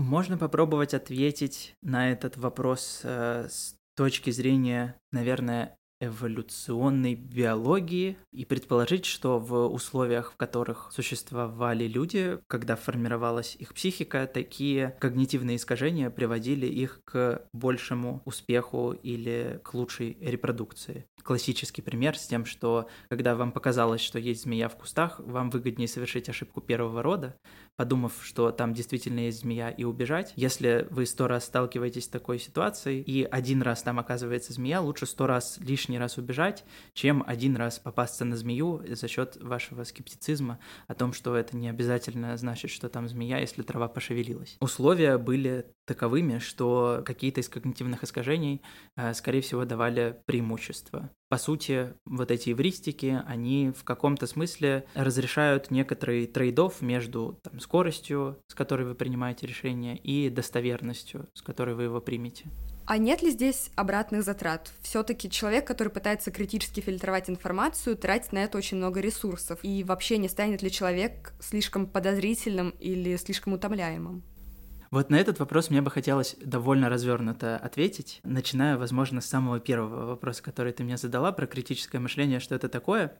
Можно 0.00 0.38
попробовать 0.38 0.94
ответить 0.94 1.76
на 1.82 2.10
этот 2.10 2.38
вопрос 2.38 3.02
э, 3.04 3.48
с 3.50 3.76
точки 3.96 4.30
зрения, 4.30 4.98
наверное, 5.12 5.76
эволюционной 6.00 7.14
биологии 7.14 8.16
и 8.32 8.46
предположить, 8.46 9.04
что 9.04 9.38
в 9.38 9.66
условиях, 9.68 10.32
в 10.32 10.36
которых 10.36 10.90
существовали 10.92 11.84
люди, 11.84 12.38
когда 12.46 12.76
формировалась 12.76 13.54
их 13.56 13.74
психика, 13.74 14.26
такие 14.26 14.96
когнитивные 14.98 15.56
искажения 15.56 16.08
приводили 16.08 16.66
их 16.66 17.02
к 17.04 17.46
большему 17.52 18.22
успеху 18.24 18.92
или 18.92 19.60
к 19.62 19.74
лучшей 19.74 20.16
репродукции. 20.22 21.04
Классический 21.22 21.82
пример 21.82 22.16
с 22.18 22.26
тем, 22.26 22.44
что 22.44 22.88
когда 23.08 23.34
вам 23.34 23.52
показалось, 23.52 24.00
что 24.00 24.18
есть 24.18 24.42
змея 24.42 24.68
в 24.68 24.76
кустах, 24.76 25.20
вам 25.20 25.50
выгоднее 25.50 25.88
совершить 25.88 26.28
ошибку 26.28 26.60
первого 26.60 27.02
рода, 27.02 27.36
подумав, 27.76 28.12
что 28.22 28.50
там 28.50 28.74
действительно 28.74 29.20
есть 29.20 29.40
змея, 29.40 29.70
и 29.70 29.84
убежать. 29.84 30.32
Если 30.36 30.86
вы 30.90 31.06
сто 31.06 31.28
раз 31.28 31.44
сталкиваетесь 31.44 32.04
с 32.04 32.08
такой 32.08 32.38
ситуацией, 32.38 33.02
и 33.02 33.24
один 33.24 33.62
раз 33.62 33.82
там 33.82 33.98
оказывается 33.98 34.52
змея, 34.52 34.80
лучше 34.80 35.06
сто 35.06 35.26
раз 35.26 35.58
лишний 35.60 35.98
раз 35.98 36.18
убежать, 36.18 36.64
чем 36.94 37.24
один 37.26 37.56
раз 37.56 37.78
попасться 37.78 38.24
на 38.24 38.36
змею 38.36 38.82
за 38.86 39.08
счет 39.08 39.36
вашего 39.40 39.84
скептицизма 39.84 40.58
о 40.88 40.94
том, 40.94 41.12
что 41.12 41.36
это 41.36 41.56
не 41.56 41.68
обязательно 41.68 42.36
значит, 42.36 42.70
что 42.70 42.88
там 42.88 43.08
змея, 43.08 43.38
если 43.38 43.62
трава 43.62 43.88
пошевелилась. 43.88 44.56
Условия 44.60 45.18
были 45.18 45.66
таковыми, 45.86 46.38
что 46.38 47.02
какие-то 47.04 47.40
из 47.40 47.48
когнитивных 47.48 48.04
искажений, 48.04 48.62
э, 48.96 49.12
скорее 49.14 49.40
всего, 49.40 49.64
давали 49.64 50.20
преимущество. 50.26 51.09
По 51.28 51.38
сути, 51.38 51.94
вот 52.06 52.32
эти 52.32 52.50
эвристики, 52.50 53.22
они 53.26 53.72
в 53.76 53.84
каком-то 53.84 54.26
смысле 54.26 54.84
разрешают 54.94 55.70
некоторый 55.70 56.26
трейдов 56.26 56.82
между 56.82 57.38
там, 57.42 57.60
скоростью, 57.60 58.38
с 58.48 58.54
которой 58.54 58.82
вы 58.86 58.94
принимаете 58.96 59.46
решение, 59.46 59.96
и 59.96 60.28
достоверностью, 60.28 61.28
с 61.34 61.42
которой 61.42 61.76
вы 61.76 61.84
его 61.84 62.00
примете. 62.00 62.46
А 62.86 62.98
нет 62.98 63.22
ли 63.22 63.30
здесь 63.30 63.70
обратных 63.76 64.24
затрат? 64.24 64.72
Все-таки 64.82 65.30
человек, 65.30 65.64
который 65.64 65.90
пытается 65.90 66.32
критически 66.32 66.80
фильтровать 66.80 67.30
информацию, 67.30 67.96
тратит 67.96 68.32
на 68.32 68.38
это 68.38 68.58
очень 68.58 68.78
много 68.78 68.98
ресурсов. 68.98 69.60
И 69.62 69.84
вообще 69.84 70.18
не 70.18 70.28
станет 70.28 70.60
ли 70.62 70.72
человек 70.72 71.32
слишком 71.38 71.86
подозрительным 71.86 72.70
или 72.80 73.14
слишком 73.14 73.52
утомляемым? 73.52 74.24
Вот 74.90 75.08
на 75.08 75.16
этот 75.16 75.38
вопрос 75.38 75.70
мне 75.70 75.82
бы 75.82 75.90
хотелось 75.90 76.36
довольно 76.40 76.88
развернуто 76.88 77.56
ответить, 77.56 78.20
начиная, 78.24 78.76
возможно, 78.76 79.20
с 79.20 79.26
самого 79.26 79.60
первого 79.60 80.06
вопроса, 80.06 80.42
который 80.42 80.72
ты 80.72 80.82
мне 80.82 80.96
задала 80.96 81.30
про 81.30 81.46
критическое 81.46 82.00
мышление, 82.00 82.40
что 82.40 82.56
это 82.56 82.68
такое. 82.68 83.16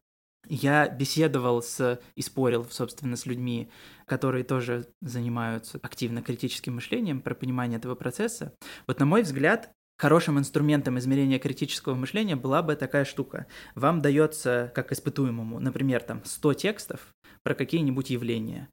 Я 0.49 0.89
беседовал 0.89 1.63
с 1.63 2.01
и 2.17 2.23
спорил, 2.23 2.67
собственно, 2.71 3.15
с 3.15 3.25
людьми, 3.25 3.71
которые 4.07 4.43
тоже 4.43 4.87
занимаются 5.01 5.79
активно 5.83 6.23
критическим 6.23 6.75
мышлением, 6.77 7.21
про 7.21 7.37
понимание 7.37 7.79
этого 7.79 7.95
процесса. 7.95 8.53
Вот, 8.87 8.99
на 8.99 9.07
мой 9.07 9.23
взгляд, 9.23 9.73
Хорошим 10.01 10.39
инструментом 10.39 10.99
измерения 10.99 11.39
критического 11.39 11.95
мышления 11.95 12.35
была 12.35 12.63
бы 12.63 12.75
такая 12.75 13.05
штука. 13.05 13.47
Вам 13.75 14.01
дается, 14.01 14.73
как 14.75 14.93
испытуемому, 14.93 15.61
например, 15.61 16.01
там 16.03 16.23
100 16.25 16.55
текстов 16.55 17.15
про 17.43 17.55
какие-нибудь 17.55 18.09
явления 18.09 18.71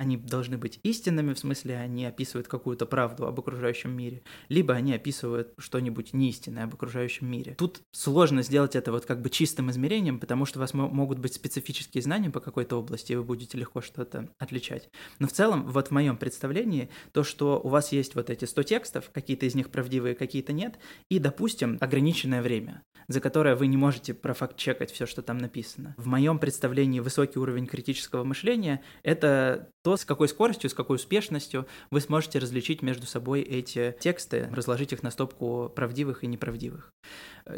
они 0.00 0.16
должны 0.16 0.56
быть 0.56 0.80
истинными, 0.82 1.34
в 1.34 1.38
смысле 1.38 1.76
они 1.76 2.06
описывают 2.06 2.48
какую-то 2.48 2.86
правду 2.86 3.26
об 3.26 3.38
окружающем 3.38 3.90
мире, 3.90 4.22
либо 4.48 4.72
они 4.72 4.94
описывают 4.94 5.52
что-нибудь 5.58 6.14
неистинное 6.14 6.64
об 6.64 6.72
окружающем 6.72 7.30
мире. 7.30 7.54
Тут 7.58 7.82
сложно 7.92 8.42
сделать 8.42 8.76
это 8.76 8.92
вот 8.92 9.04
как 9.04 9.20
бы 9.20 9.28
чистым 9.28 9.70
измерением, 9.70 10.18
потому 10.18 10.46
что 10.46 10.58
у 10.58 10.60
вас 10.60 10.72
могут 10.72 11.18
быть 11.18 11.34
специфические 11.34 12.00
знания 12.02 12.30
по 12.30 12.40
какой-то 12.40 12.76
области, 12.76 13.12
и 13.12 13.16
вы 13.16 13.24
будете 13.24 13.58
легко 13.58 13.82
что-то 13.82 14.30
отличать. 14.38 14.88
Но 15.18 15.26
в 15.28 15.32
целом, 15.32 15.66
вот 15.66 15.88
в 15.88 15.90
моем 15.90 16.16
представлении, 16.16 16.88
то, 17.12 17.22
что 17.22 17.60
у 17.62 17.68
вас 17.68 17.92
есть 17.92 18.14
вот 18.14 18.30
эти 18.30 18.46
100 18.46 18.62
текстов, 18.62 19.10
какие-то 19.12 19.44
из 19.44 19.54
них 19.54 19.68
правдивые, 19.68 20.14
какие-то 20.14 20.54
нет, 20.54 20.78
и, 21.10 21.18
допустим, 21.18 21.76
ограниченное 21.78 22.40
время, 22.40 22.82
за 23.10 23.20
которое 23.20 23.56
вы 23.56 23.66
не 23.66 23.76
можете 23.76 24.14
профакт-чекать 24.14 24.92
все, 24.92 25.04
что 25.04 25.20
там 25.20 25.36
написано. 25.36 25.96
В 25.98 26.06
моем 26.06 26.38
представлении 26.38 27.00
высокий 27.00 27.40
уровень 27.40 27.66
критического 27.66 28.22
мышления— 28.22 28.82
это 29.02 29.68
то, 29.82 29.96
с 29.96 30.04
какой 30.04 30.28
скоростью, 30.28 30.70
с 30.70 30.74
какой 30.74 30.94
успешностью 30.94 31.66
вы 31.90 32.00
сможете 32.00 32.38
различить 32.38 32.82
между 32.82 33.06
собой 33.06 33.40
эти 33.40 33.96
тексты, 33.98 34.48
разложить 34.52 34.92
их 34.92 35.02
на 35.02 35.10
стопку 35.10 35.72
правдивых 35.74 36.22
и 36.22 36.28
неправдивых. 36.28 36.92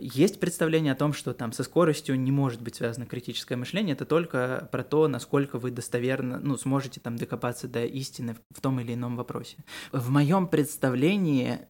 Есть 0.01 0.41
представление 0.41 0.95
о 0.95 0.97
том, 0.97 1.13
что 1.13 1.35
там 1.35 1.53
со 1.53 1.65
скоростью 1.65 2.19
не 2.19 2.33
может 2.33 2.63
быть 2.63 2.77
связано 2.77 3.05
критическое 3.05 3.57
мышление, 3.57 3.93
это 3.93 4.07
только 4.07 4.71
про 4.73 4.83
то, 4.83 5.07
насколько 5.07 5.59
вы 5.59 5.71
достоверно, 5.71 6.41
ну, 6.41 6.57
сможете 6.57 6.99
там 6.99 7.17
докопаться 7.17 7.69
до 7.69 7.85
истины 7.85 8.37
в 8.55 8.63
том 8.63 8.81
или 8.81 8.95
ином 8.95 9.17
вопросе. 9.17 9.59
В 9.91 10.09
моем 10.09 10.47
представлении 10.47 11.69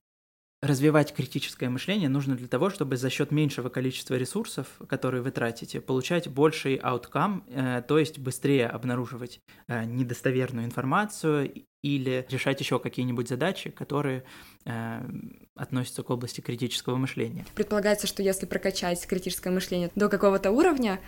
развивать 0.63 1.13
критическое 1.13 1.69
мышление 1.69 2.09
нужно 2.09 2.37
для 2.37 2.47
того, 2.47 2.71
чтобы 2.71 2.97
за 2.97 3.11
счет 3.11 3.33
меньшего 3.33 3.69
количества 3.69 4.15
ресурсов, 4.15 4.69
которые 4.89 5.21
вы 5.21 5.33
тратите, 5.33 5.81
получать 5.81 6.29
больший 6.29 6.77
outcome, 6.77 7.43
э, 7.49 7.83
то 7.83 7.99
есть 7.99 8.21
быстрее 8.21 8.69
обнаруживать 8.69 9.41
э, 9.67 9.85
недостоверную 9.85 10.65
информацию 10.65 11.65
или 11.83 12.25
решать 12.31 12.61
еще 12.61 12.79
какие-нибудь 12.79 13.29
задачи, 13.29 13.71
которые 13.71 14.23
э, 14.65 15.01
относятся 15.57 16.05
к 16.05 16.11
области 16.11 16.41
критического 16.41 16.97
мышления. 16.97 17.45
Предполагается, 17.57 18.07
что 18.07 18.23
если 18.23 18.47
прокачать 18.47 19.05
критическое 19.05 19.51
мышление 19.51 19.91
до 19.97 20.09
какого-то 20.09 20.53
уровня, 20.53 21.01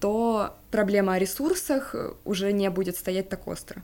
то 0.00 0.56
проблема 0.70 1.14
о 1.14 1.18
ресурсах 1.18 1.94
уже 2.24 2.52
не 2.52 2.70
будет 2.70 2.96
стоять 2.96 3.28
так 3.28 3.46
остро. 3.46 3.82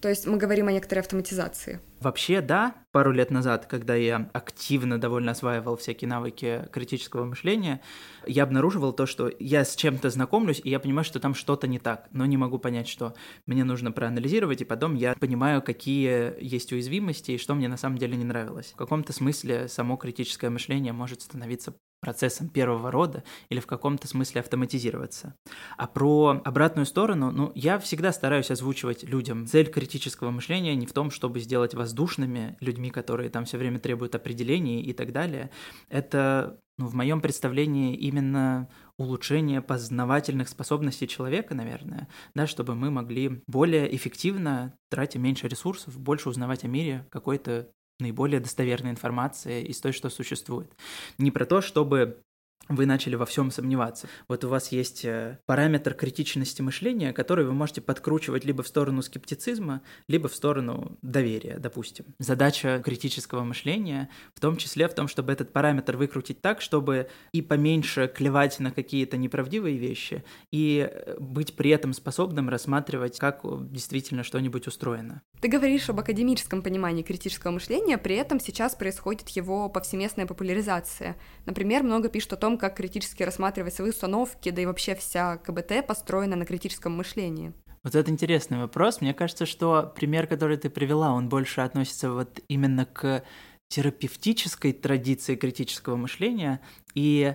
То 0.00 0.08
есть 0.08 0.26
мы 0.26 0.36
говорим 0.36 0.68
о 0.68 0.72
некоторой 0.72 1.02
автоматизации. 1.02 1.80
Вообще, 2.00 2.40
да, 2.40 2.74
пару 2.92 3.10
лет 3.10 3.32
назад, 3.32 3.66
когда 3.66 3.96
я 3.96 4.30
активно 4.32 5.00
довольно 5.00 5.32
осваивал 5.32 5.76
всякие 5.76 6.08
навыки 6.08 6.68
критического 6.72 7.24
мышления, 7.24 7.80
я 8.24 8.44
обнаруживал 8.44 8.92
то, 8.92 9.06
что 9.06 9.32
я 9.40 9.64
с 9.64 9.74
чем-то 9.74 10.08
знакомлюсь, 10.10 10.60
и 10.62 10.70
я 10.70 10.78
понимаю, 10.78 11.04
что 11.04 11.18
там 11.18 11.34
что-то 11.34 11.66
не 11.66 11.80
так, 11.80 12.06
но 12.12 12.24
не 12.26 12.36
могу 12.36 12.58
понять, 12.58 12.86
что 12.86 13.14
мне 13.46 13.64
нужно 13.64 13.90
проанализировать, 13.90 14.60
и 14.60 14.64
потом 14.64 14.94
я 14.94 15.14
понимаю, 15.14 15.60
какие 15.60 16.40
есть 16.40 16.72
уязвимости 16.72 17.32
и 17.32 17.38
что 17.38 17.54
мне 17.54 17.66
на 17.66 17.76
самом 17.76 17.98
деле 17.98 18.16
не 18.16 18.24
нравилось. 18.24 18.72
В 18.74 18.76
каком-то 18.76 19.12
смысле 19.12 19.66
само 19.68 19.96
критическое 19.96 20.50
мышление 20.50 20.92
может 20.92 21.22
становиться 21.22 21.74
процессом 22.00 22.48
первого 22.48 22.90
рода 22.90 23.24
или 23.48 23.60
в 23.60 23.66
каком-то 23.66 24.06
смысле 24.06 24.40
автоматизироваться. 24.40 25.34
А 25.76 25.86
про 25.86 26.40
обратную 26.44 26.86
сторону, 26.86 27.30
ну, 27.30 27.52
я 27.54 27.78
всегда 27.78 28.12
стараюсь 28.12 28.50
озвучивать 28.50 29.02
людям. 29.02 29.46
Цель 29.46 29.68
критического 29.68 30.30
мышления 30.30 30.74
не 30.74 30.86
в 30.86 30.92
том, 30.92 31.10
чтобы 31.10 31.40
сделать 31.40 31.74
воздушными 31.74 32.56
людьми, 32.60 32.90
которые 32.90 33.30
там 33.30 33.44
все 33.44 33.58
время 33.58 33.78
требуют 33.78 34.14
определений 34.14 34.80
и 34.80 34.92
так 34.92 35.12
далее. 35.12 35.50
Это, 35.88 36.60
ну, 36.78 36.86
в 36.86 36.94
моем 36.94 37.20
представлении 37.20 37.96
именно 37.96 38.68
улучшение 38.96 39.62
познавательных 39.62 40.48
способностей 40.48 41.08
человека, 41.08 41.54
наверное, 41.54 42.08
да, 42.34 42.46
чтобы 42.46 42.74
мы 42.74 42.90
могли 42.90 43.42
более 43.46 43.94
эффективно, 43.94 44.74
тратя 44.90 45.18
меньше 45.18 45.48
ресурсов, 45.48 45.98
больше 45.98 46.28
узнавать 46.28 46.64
о 46.64 46.68
мире 46.68 47.06
какой-то 47.10 47.70
наиболее 48.00 48.40
достоверной 48.40 48.90
информации 48.90 49.64
из 49.64 49.80
той, 49.80 49.92
что 49.92 50.10
существует. 50.10 50.70
Не 51.18 51.30
про 51.30 51.46
то, 51.46 51.60
чтобы 51.60 52.22
вы 52.68 52.86
начали 52.86 53.14
во 53.14 53.26
всем 53.26 53.50
сомневаться. 53.50 54.08
Вот 54.28 54.44
у 54.44 54.48
вас 54.48 54.72
есть 54.72 55.04
э, 55.04 55.38
параметр 55.46 55.94
критичности 55.94 56.62
мышления, 56.62 57.12
который 57.12 57.44
вы 57.44 57.52
можете 57.52 57.80
подкручивать 57.80 58.44
либо 58.44 58.62
в 58.62 58.68
сторону 58.68 59.02
скептицизма, 59.02 59.82
либо 60.06 60.28
в 60.28 60.34
сторону 60.34 60.98
доверия, 61.02 61.58
допустим. 61.58 62.04
Задача 62.18 62.80
критического 62.84 63.42
мышления 63.42 64.10
в 64.34 64.40
том 64.40 64.56
числе 64.56 64.88
в 64.88 64.94
том, 64.94 65.08
чтобы 65.08 65.32
этот 65.32 65.52
параметр 65.52 65.96
выкрутить 65.96 66.40
так, 66.40 66.60
чтобы 66.60 67.08
и 67.32 67.42
поменьше 67.42 68.10
клевать 68.14 68.58
на 68.60 68.70
какие-то 68.70 69.16
неправдивые 69.16 69.78
вещи, 69.78 70.24
и 70.52 70.90
э, 70.90 71.16
быть 71.18 71.54
при 71.54 71.70
этом 71.70 71.92
способным 71.92 72.48
рассматривать, 72.48 73.18
как 73.18 73.40
действительно 73.70 74.22
что-нибудь 74.22 74.66
устроено. 74.66 75.22
Ты 75.40 75.48
говоришь 75.48 75.88
об 75.88 76.00
академическом 76.00 76.62
понимании 76.62 77.02
критического 77.02 77.52
мышления, 77.52 77.96
при 77.96 78.16
этом 78.16 78.40
сейчас 78.40 78.74
происходит 78.74 79.28
его 79.30 79.68
повсеместная 79.68 80.26
популяризация. 80.26 81.16
Например, 81.46 81.82
много 81.82 82.08
пишут 82.08 82.34
о 82.34 82.36
том, 82.36 82.47
как 82.56 82.76
критически 82.76 83.24
рассматривать 83.24 83.74
свои 83.74 83.90
установки, 83.90 84.50
да 84.50 84.62
и 84.62 84.66
вообще 84.66 84.94
вся 84.94 85.36
КБТ 85.36 85.86
построена 85.86 86.36
на 86.36 86.46
критическом 86.46 86.96
мышлении. 86.96 87.52
Вот 87.84 87.94
это 87.94 88.10
интересный 88.10 88.58
вопрос. 88.58 89.00
Мне 89.00 89.14
кажется, 89.14 89.46
что 89.46 89.92
пример, 89.94 90.26
который 90.26 90.56
ты 90.56 90.70
привела, 90.70 91.12
он 91.12 91.28
больше 91.28 91.60
относится 91.60 92.10
вот 92.10 92.40
именно 92.48 92.86
к 92.86 93.22
терапевтической 93.68 94.72
традиции 94.72 95.36
критического 95.36 95.96
мышления, 95.96 96.60
и 96.94 97.34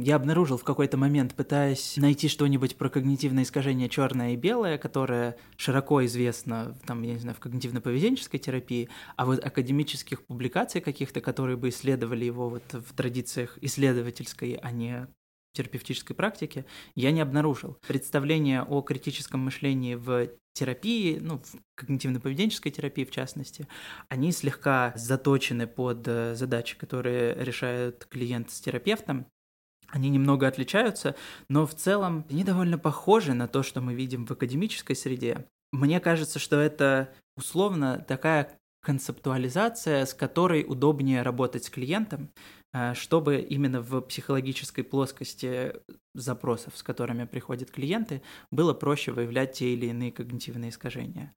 я 0.00 0.16
обнаружил 0.16 0.56
в 0.56 0.64
какой-то 0.64 0.96
момент, 0.96 1.34
пытаясь 1.34 1.96
найти 1.96 2.28
что-нибудь 2.28 2.76
про 2.76 2.88
когнитивное 2.88 3.44
искажение 3.44 3.88
черное 3.88 4.32
и 4.32 4.36
белое, 4.36 4.78
которое 4.78 5.36
широко 5.56 6.04
известно, 6.06 6.76
там, 6.86 7.02
я 7.02 7.14
не 7.14 7.18
знаю, 7.18 7.36
в 7.36 7.44
когнитивно-поведенческой 7.44 8.38
терапии, 8.38 8.88
а 9.16 9.26
вот 9.26 9.44
академических 9.44 10.24
публикаций 10.24 10.80
каких-то, 10.80 11.20
которые 11.20 11.56
бы 11.56 11.68
исследовали 11.68 12.24
его 12.24 12.48
вот 12.48 12.62
в 12.72 12.94
традициях 12.94 13.58
исследовательской, 13.60 14.54
а 14.54 14.70
не 14.70 15.06
терапевтической 15.52 16.14
практике, 16.14 16.64
я 16.94 17.10
не 17.10 17.20
обнаружил. 17.20 17.76
Представление 17.86 18.62
о 18.62 18.82
критическом 18.82 19.40
мышлении 19.40 19.94
в 19.94 20.30
терапии, 20.52 21.18
ну, 21.20 21.38
в 21.38 21.56
когнитивно-поведенческой 21.76 22.70
терапии 22.70 23.04
в 23.04 23.10
частности, 23.10 23.66
они 24.08 24.32
слегка 24.32 24.92
заточены 24.96 25.66
под 25.66 26.06
э, 26.06 26.34
задачи, 26.34 26.76
которые 26.76 27.34
решают 27.34 28.06
клиент 28.06 28.50
с 28.50 28.60
терапевтом, 28.60 29.26
они 29.90 30.08
немного 30.08 30.46
отличаются, 30.46 31.14
но 31.48 31.66
в 31.66 31.74
целом 31.74 32.24
они 32.30 32.44
довольно 32.44 32.78
похожи 32.78 33.34
на 33.34 33.48
то, 33.48 33.62
что 33.62 33.80
мы 33.80 33.94
видим 33.94 34.26
в 34.26 34.30
академической 34.30 34.94
среде. 34.94 35.46
Мне 35.72 36.00
кажется, 36.00 36.38
что 36.38 36.56
это 36.56 37.10
условно 37.36 38.04
такая 38.06 38.60
концептуализация, 38.82 40.06
с 40.06 40.14
которой 40.14 40.64
удобнее 40.66 41.22
работать 41.22 41.64
с 41.64 41.70
клиентом, 41.70 42.30
э, 42.72 42.94
чтобы 42.94 43.40
именно 43.40 43.82
в 43.82 44.00
психологической 44.00 44.84
плоскости 44.84 45.74
запросов, 46.14 46.76
с 46.76 46.82
которыми 46.82 47.24
приходят 47.24 47.70
клиенты, 47.70 48.22
было 48.50 48.72
проще 48.72 49.12
выявлять 49.12 49.52
те 49.52 49.74
или 49.74 49.86
иные 49.86 50.12
когнитивные 50.12 50.70
искажения. 50.70 51.34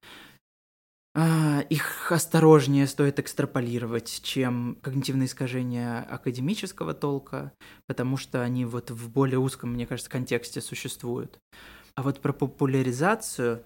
А, 1.16 1.60
их 1.70 2.10
осторожнее 2.10 2.88
стоит 2.88 3.20
экстраполировать, 3.20 4.20
чем 4.24 4.78
когнитивные 4.82 5.26
искажения 5.26 6.00
академического 6.00 6.92
толка, 6.92 7.52
потому 7.86 8.16
что 8.16 8.42
они 8.42 8.64
вот 8.64 8.90
в 8.90 9.10
более 9.10 9.38
узком, 9.38 9.74
мне 9.74 9.86
кажется, 9.86 10.10
контексте 10.10 10.60
существуют. 10.60 11.38
А 11.94 12.02
вот 12.02 12.20
про 12.20 12.32
популяризацию 12.32 13.64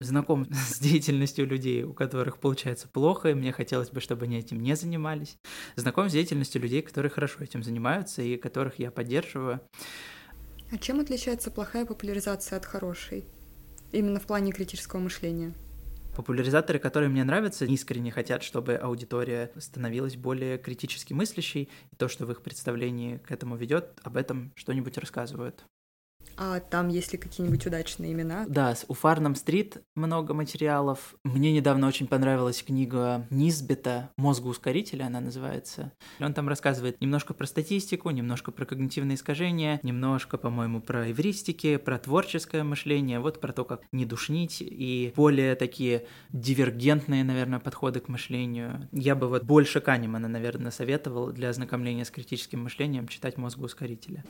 знаком 0.00 0.48
с 0.52 0.80
деятельностью 0.80 1.46
людей, 1.46 1.84
у 1.84 1.92
которых 1.92 2.38
получается 2.38 2.88
плохо, 2.88 3.30
и 3.30 3.34
мне 3.34 3.52
хотелось 3.52 3.90
бы, 3.90 4.00
чтобы 4.00 4.24
они 4.24 4.38
этим 4.38 4.60
не 4.60 4.74
занимались. 4.74 5.36
Знаком 5.76 6.08
с 6.08 6.12
деятельностью 6.12 6.60
людей, 6.60 6.82
которые 6.82 7.10
хорошо 7.10 7.44
этим 7.44 7.62
занимаются 7.62 8.20
и 8.20 8.36
которых 8.36 8.80
я 8.80 8.90
поддерживаю. 8.90 9.60
А 10.72 10.78
чем 10.78 10.98
отличается 10.98 11.52
плохая 11.52 11.86
популяризация 11.86 12.56
от 12.56 12.66
хорошей? 12.66 13.24
Именно 13.92 14.18
в 14.18 14.26
плане 14.26 14.50
критического 14.50 15.00
мышления. 15.00 15.54
Популяризаторы, 16.20 16.78
которые 16.78 17.08
мне 17.08 17.24
нравятся, 17.24 17.64
искренне 17.64 18.10
хотят, 18.10 18.42
чтобы 18.42 18.74
аудитория 18.74 19.50
становилась 19.56 20.16
более 20.16 20.58
критически 20.58 21.14
мыслящей, 21.14 21.70
и 21.90 21.96
то, 21.96 22.08
что 22.08 22.26
в 22.26 22.30
их 22.30 22.42
представлении 22.42 23.16
к 23.16 23.32
этому 23.32 23.56
ведет, 23.56 23.98
об 24.02 24.18
этом 24.18 24.52
что-нибудь 24.54 24.98
рассказывают. 24.98 25.64
А 26.42 26.58
там 26.58 26.88
есть 26.88 27.12
ли 27.12 27.18
какие-нибудь 27.18 27.66
удачные 27.66 28.12
имена? 28.12 28.46
Да, 28.48 28.74
у 28.88 28.94
Фарнам 28.94 29.34
Стрит 29.34 29.82
много 29.94 30.32
материалов. 30.32 31.14
Мне 31.22 31.52
недавно 31.52 31.86
очень 31.86 32.06
понравилась 32.06 32.62
книга 32.62 33.26
Низбета 33.28 34.08
«Мозгоускорителя», 34.16 35.04
она 35.04 35.20
называется. 35.20 35.92
Он 36.18 36.32
там 36.32 36.48
рассказывает 36.48 36.98
немножко 37.02 37.34
про 37.34 37.46
статистику, 37.46 38.08
немножко 38.08 38.52
про 38.52 38.64
когнитивные 38.64 39.16
искажения, 39.16 39.80
немножко, 39.82 40.38
по-моему, 40.38 40.80
про 40.80 41.10
эвристики, 41.10 41.76
про 41.76 41.98
творческое 41.98 42.62
мышление, 42.62 43.20
вот 43.20 43.38
про 43.38 43.52
то, 43.52 43.66
как 43.66 43.82
не 43.92 44.06
душнить 44.06 44.62
и 44.62 45.12
более 45.14 45.56
такие 45.56 46.06
дивергентные, 46.30 47.22
наверное, 47.22 47.58
подходы 47.58 48.00
к 48.00 48.08
мышлению. 48.08 48.88
Я 48.92 49.14
бы 49.14 49.28
вот 49.28 49.44
больше 49.44 49.82
Канемана, 49.82 50.26
наверное, 50.26 50.70
советовал 50.70 51.32
для 51.32 51.50
ознакомления 51.50 52.06
с 52.06 52.10
критическим 52.10 52.62
мышлением 52.62 53.08
читать 53.08 53.36
«Мозгоускорителя». 53.36 54.24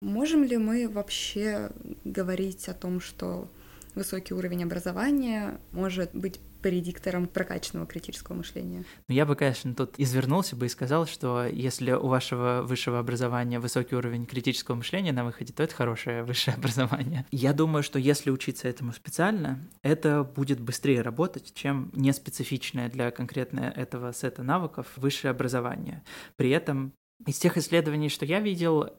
Можем 0.00 0.44
ли 0.44 0.56
мы 0.58 0.88
вообще 0.88 1.70
говорить 2.04 2.68
о 2.68 2.74
том, 2.74 3.00
что 3.00 3.48
высокий 3.94 4.34
уровень 4.34 4.64
образования 4.64 5.58
может 5.72 6.14
быть 6.14 6.38
предиктором 6.60 7.28
прокачанного 7.28 7.86
критического 7.86 8.34
мышления. 8.34 8.84
Ну, 9.08 9.14
я 9.14 9.24
бы, 9.24 9.36
конечно, 9.36 9.72
тут 9.72 9.94
извернулся 9.98 10.56
бы 10.56 10.66
и 10.66 10.68
сказал, 10.68 11.06
что 11.06 11.46
если 11.46 11.92
у 11.92 12.08
вашего 12.08 12.62
высшего 12.64 12.98
образования 12.98 13.60
высокий 13.60 13.94
уровень 13.94 14.26
критического 14.26 14.74
мышления 14.74 15.12
на 15.12 15.24
выходе, 15.24 15.52
то 15.52 15.62
это 15.62 15.74
хорошее 15.74 16.24
высшее 16.24 16.54
образование. 16.58 17.24
Я 17.30 17.52
думаю, 17.52 17.84
что 17.84 17.98
если 17.98 18.30
учиться 18.30 18.66
этому 18.66 18.92
специально, 18.92 19.60
это 19.82 20.24
будет 20.24 20.60
быстрее 20.60 21.02
работать, 21.02 21.52
чем 21.54 21.92
неспецифичное 21.94 22.88
для 22.88 23.12
конкретно 23.12 23.60
этого 23.60 24.12
сета 24.12 24.42
навыков 24.42 24.88
высшее 24.96 25.30
образование. 25.30 26.02
При 26.34 26.50
этом 26.50 26.92
из 27.26 27.38
тех 27.38 27.56
исследований, 27.56 28.08
что 28.08 28.24
я 28.26 28.40
видел, 28.40 28.90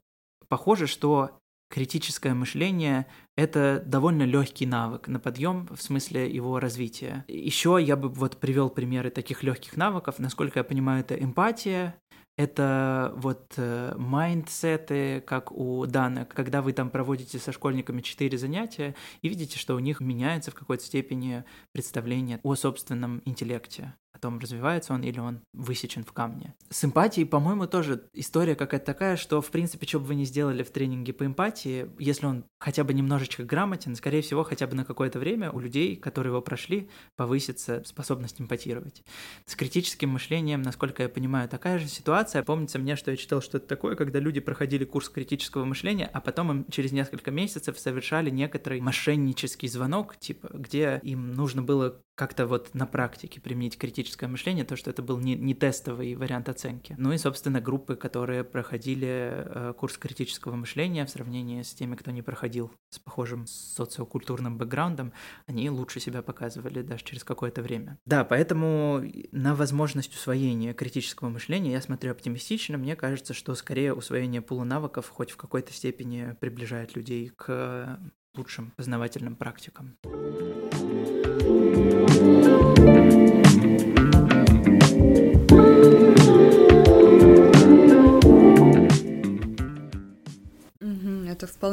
похоже, 0.47 0.87
что 0.87 1.39
критическое 1.69 2.33
мышление— 2.33 3.07
это 3.35 3.83
довольно 3.85 4.23
легкий 4.23 4.65
навык 4.65 5.07
на 5.07 5.19
подъем 5.19 5.67
в 5.71 5.81
смысле 5.81 6.29
его 6.29 6.59
развития. 6.59 7.25
Еще 7.27 7.77
я 7.81 7.95
бы 7.95 8.09
вот 8.09 8.37
привел 8.37 8.69
примеры 8.69 9.09
таких 9.09 9.43
легких 9.43 9.75
навыков. 9.77 10.19
Насколько 10.19 10.59
я 10.59 10.63
понимаю, 10.63 11.01
это 11.01 11.15
эмпатия, 11.15 11.95
это 12.37 13.13
вот 13.15 13.53
э, 13.57 13.95
майндсеты, 13.97 15.21
как 15.21 15.51
у 15.51 15.85
Дана, 15.87 16.25
когда 16.25 16.61
вы 16.61 16.71
там 16.71 16.91
проводите 16.91 17.39
со 17.39 17.51
школьниками 17.51 18.01
четыре 18.01 18.37
занятия 18.37 18.95
и 19.23 19.29
видите, 19.29 19.57
что 19.57 19.75
у 19.75 19.79
них 19.79 20.01
меняется 20.01 20.51
в 20.51 20.55
какой-то 20.55 20.83
степени 20.83 21.43
представление 21.73 22.39
о 22.43 22.55
собственном 22.55 23.23
интеллекте 23.25 23.95
о 24.17 24.19
том, 24.19 24.39
развивается 24.39 24.93
он 24.93 25.03
или 25.03 25.19
он 25.19 25.41
высечен 25.53 26.03
в 26.03 26.11
камне. 26.11 26.53
С 26.69 26.83
эмпатией, 26.83 27.25
по-моему, 27.25 27.67
тоже 27.67 28.03
история 28.13 28.55
какая-то 28.55 28.85
такая, 28.85 29.15
что, 29.15 29.41
в 29.41 29.49
принципе, 29.51 29.87
что 29.87 29.99
бы 29.99 30.07
вы 30.07 30.15
ни 30.15 30.23
сделали 30.23 30.63
в 30.63 30.71
тренинге 30.71 31.13
по 31.13 31.25
эмпатии, 31.25 31.89
если 31.99 32.25
он 32.25 32.43
хотя 32.59 32.83
бы 32.83 32.93
немножечко 32.93 33.43
грамотен, 33.43 33.95
скорее 33.95 34.21
всего, 34.21 34.43
хотя 34.43 34.67
бы 34.67 34.75
на 34.75 34.83
какое-то 34.83 35.19
время 35.19 35.51
у 35.51 35.59
людей, 35.59 35.95
которые 35.95 36.31
его 36.31 36.41
прошли, 36.41 36.89
повысится 37.15 37.83
способность 37.85 38.41
эмпатировать. 38.41 39.03
С 39.45 39.55
критическим 39.55 40.09
мышлением, 40.09 40.61
насколько 40.61 41.03
я 41.03 41.09
понимаю, 41.09 41.47
такая 41.47 41.79
же 41.79 41.87
ситуация. 41.87 42.43
Помнится 42.43 42.79
мне, 42.79 42.95
что 42.95 43.11
я 43.11 43.17
читал 43.17 43.41
что-то 43.41 43.67
такое, 43.67 43.95
когда 43.95 44.19
люди 44.19 44.39
проходили 44.39 44.85
курс 44.85 45.09
критического 45.09 45.65
мышления, 45.65 46.09
а 46.11 46.19
потом 46.19 46.51
им 46.51 46.65
через 46.71 46.91
несколько 46.91 47.31
месяцев 47.31 47.79
совершали 47.79 48.29
некоторый 48.29 48.81
мошеннический 48.81 49.67
звонок, 49.67 50.17
типа, 50.17 50.49
где 50.53 50.99
им 51.03 51.33
нужно 51.33 51.61
было 51.61 52.01
как-то 52.17 52.47
вот 52.47 52.73
на 52.73 52.87
практике 52.87 53.39
применить 53.39 53.77
критическое 53.77 54.27
мышление, 54.27 54.65
то, 54.65 54.75
что 54.75 54.89
это 54.89 55.03
был 55.03 55.19
не, 55.19 55.35
не 55.35 55.53
тестовый 55.53 56.15
вариант 56.15 56.49
оценки. 56.49 56.95
Ну 56.97 57.13
и, 57.13 57.17
собственно, 57.19 57.61
группы, 57.61 57.95
которые 57.95 58.43
проходили 58.43 59.43
э, 59.45 59.73
курс 59.77 59.99
критического 59.99 60.55
мышления 60.55 61.05
в 61.05 61.11
сравнении 61.11 61.61
с 61.61 61.75
теми, 61.75 61.95
кто 61.95 62.09
не 62.09 62.23
проходил 62.23 62.71
с 62.89 62.97
похожим 62.97 63.45
социокультурным 63.45 64.57
бэкграундом, 64.57 65.13
они 65.45 65.69
лучше 65.69 65.99
себя 65.99 66.23
показывали 66.23 66.81
даже 66.81 67.03
через 67.03 67.23
какое-то 67.23 67.61
время. 67.61 67.99
Да, 68.05 68.25
поэтому 68.25 69.03
на 69.31 69.53
возможность 69.53 70.15
усвоения 70.15 70.73
критического 70.73 71.29
мышления 71.29 71.73
я 71.73 71.81
смотрю 71.81 72.11
оптимистично. 72.11 72.79
Мне 72.79 72.95
кажется, 72.95 73.35
что 73.35 73.53
скорее 73.53 73.93
усвоение 73.93 74.41
пула 74.41 74.63
навыков 74.63 75.07
хоть 75.09 75.29
в 75.29 75.37
какой-то 75.37 75.71
степени 75.71 76.35
приближает 76.39 76.95
людей 76.95 77.29
к 77.35 77.99
лучшим 78.35 78.71
познавательным 78.71 79.35
практикам. 79.35 79.97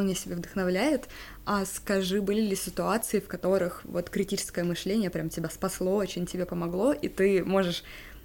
Вполне 0.04 0.14
себе 0.14 0.36
вдохновляет. 0.36 1.08
А 1.46 1.64
скажи, 1.64 2.20
были 2.20 2.40
ли 2.40 2.56
ситуации, 2.56 3.20
в 3.20 3.26
которых 3.26 3.84
вот 3.84 4.10
критическое 4.10 4.64
мышление 4.64 5.10
прям 5.10 5.30
тебя 5.30 5.48
спасло, 5.48 5.96
очень 5.96 6.26
тебе 6.26 6.44
помогло, 6.44 6.92
и 6.92 7.08
ты 7.08 7.44
можешь 7.44 7.84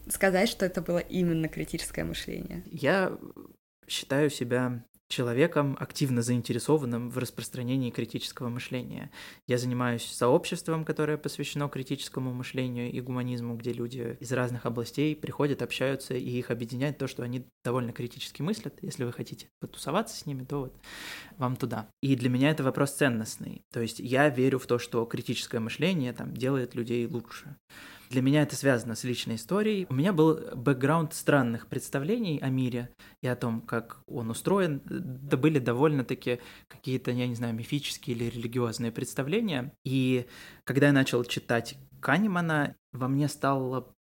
сказать, 0.10 0.50
что 0.50 0.66
это 0.66 0.82
было 0.82 1.00
именно 1.00 1.48
критическое 1.48 2.04
мышление? 2.04 2.64
Я 2.66 3.18
считаю 3.88 4.30
себя 4.30 4.84
человеком, 5.10 5.76
активно 5.80 6.22
заинтересованным 6.22 7.10
в 7.10 7.18
распространении 7.18 7.90
критического 7.90 8.48
мышления. 8.50 9.12
Я 9.48 9.58
занимаюсь 9.58 10.06
сообществом, 10.06 10.86
которое 10.86 11.18
посвящено 11.18 11.68
критическому 11.68 12.32
мышлению 12.32 12.92
и 12.92 13.02
гуманизму, 13.02 13.56
где 13.56 13.74
люди 13.74 14.18
из 14.20 14.32
разных 14.32 14.66
областей 14.66 15.16
приходят, 15.16 15.62
общаются, 15.62 16.14
и 16.14 16.30
их 16.30 16.52
объединяет 16.52 17.00
то, 17.00 17.08
что 17.08 17.24
они 17.24 17.46
довольно 17.64 17.92
критически 17.92 18.44
мыслят. 18.44 18.78
Если 18.82 19.04
вы 19.04 19.12
хотите 19.12 19.48
потусоваться 19.60 20.16
с 20.16 20.26
ними, 20.28 20.44
то 20.44 20.60
вот 20.60 20.80
вам 21.38 21.56
туда. 21.56 21.90
И 22.02 22.16
для 22.16 22.30
меня 22.30 22.52
это 22.52 22.64
вопрос 22.64 22.92
ценностный. 22.92 23.64
То 23.74 23.82
есть 23.82 24.00
я 24.00 24.30
верю 24.30 24.60
в 24.60 24.68
то, 24.68 24.78
что 24.78 25.04
критическое 25.06 25.60
мышление 25.60 26.14
там 26.14 26.36
делает 26.36 26.76
людей 26.76 27.08
лучше. 27.08 27.58
Для 28.10 28.24
меня 28.24 28.42
это 28.42 28.56
связано 28.56 28.96
с 28.96 29.04
личной 29.04 29.36
историей. 29.36 29.86
У 29.88 29.94
меня 29.94 30.14
был 30.14 30.40
бэкграунд 30.56 31.14
странных 31.14 31.68
представлений 31.68 32.40
о 32.40 32.50
мире 32.50 32.90
и 33.22 33.28
о 33.28 33.36
том, 33.36 33.62
как 33.62 34.02
он 34.08 34.32
устроен. 34.32 34.82
Да 34.84 35.38
были 35.38 35.60
довольно-таки 35.60 36.40
какие-то, 36.68 37.12
я 37.12 37.28
не 37.28 37.36
знаю, 37.36 37.54
мифические 37.54 38.16
или 38.16 38.26
религиозные 38.26 38.92
представления. 38.92 39.74
И 39.86 40.26
когда 40.64 40.88
я 40.88 40.94
начал 40.94 41.24
читать 41.24 41.78
Канемана, 42.02 42.76
во 42.94 43.08
мне 43.08 43.28
стало 43.28 43.94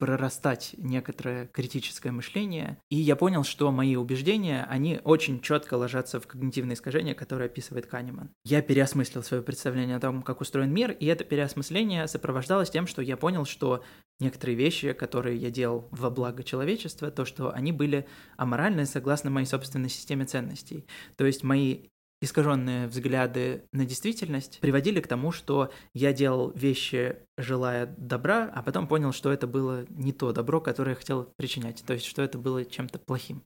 прорастать 0.00 0.74
некоторое 0.78 1.46
критическое 1.46 2.10
мышление, 2.10 2.78
и 2.88 2.96
я 2.96 3.16
понял, 3.16 3.44
что 3.44 3.70
мои 3.70 3.96
убеждения, 3.96 4.66
они 4.68 4.98
очень 5.04 5.42
четко 5.42 5.74
ложатся 5.74 6.18
в 6.20 6.26
когнитивные 6.26 6.74
искажения, 6.74 7.14
которые 7.14 7.46
описывает 7.46 7.86
Канеман. 7.86 8.30
Я 8.44 8.62
переосмыслил 8.62 9.22
свое 9.22 9.42
представление 9.42 9.96
о 9.96 10.00
том, 10.00 10.22
как 10.22 10.40
устроен 10.40 10.72
мир, 10.72 10.90
и 10.90 11.04
это 11.04 11.24
переосмысление 11.24 12.08
сопровождалось 12.08 12.70
тем, 12.70 12.86
что 12.86 13.02
я 13.02 13.18
понял, 13.18 13.44
что 13.44 13.84
некоторые 14.20 14.56
вещи, 14.56 14.94
которые 14.94 15.36
я 15.36 15.50
делал 15.50 15.86
во 15.90 16.08
благо 16.08 16.42
человечества, 16.42 17.10
то, 17.10 17.26
что 17.26 17.52
они 17.52 17.70
были 17.70 18.06
аморальны 18.38 18.86
согласно 18.86 19.28
моей 19.28 19.46
собственной 19.46 19.90
системе 19.90 20.24
ценностей. 20.24 20.86
То 21.16 21.26
есть 21.26 21.44
мои 21.44 21.88
искаженные 22.20 22.86
взгляды 22.86 23.64
на 23.72 23.86
действительность 23.86 24.60
приводили 24.60 25.00
к 25.00 25.06
тому, 25.06 25.32
что 25.32 25.70
я 25.94 26.12
делал 26.12 26.52
вещи, 26.54 27.16
желая 27.38 27.86
добра, 27.96 28.50
а 28.54 28.62
потом 28.62 28.86
понял, 28.86 29.12
что 29.12 29.32
это 29.32 29.46
было 29.46 29.86
не 29.88 30.12
то 30.12 30.32
добро, 30.32 30.60
которое 30.60 30.90
я 30.90 30.96
хотел 30.96 31.32
причинять, 31.36 31.82
то 31.86 31.94
есть 31.94 32.04
что 32.04 32.20
это 32.20 32.36
было 32.38 32.64
чем-то 32.64 32.98
плохим. 32.98 33.42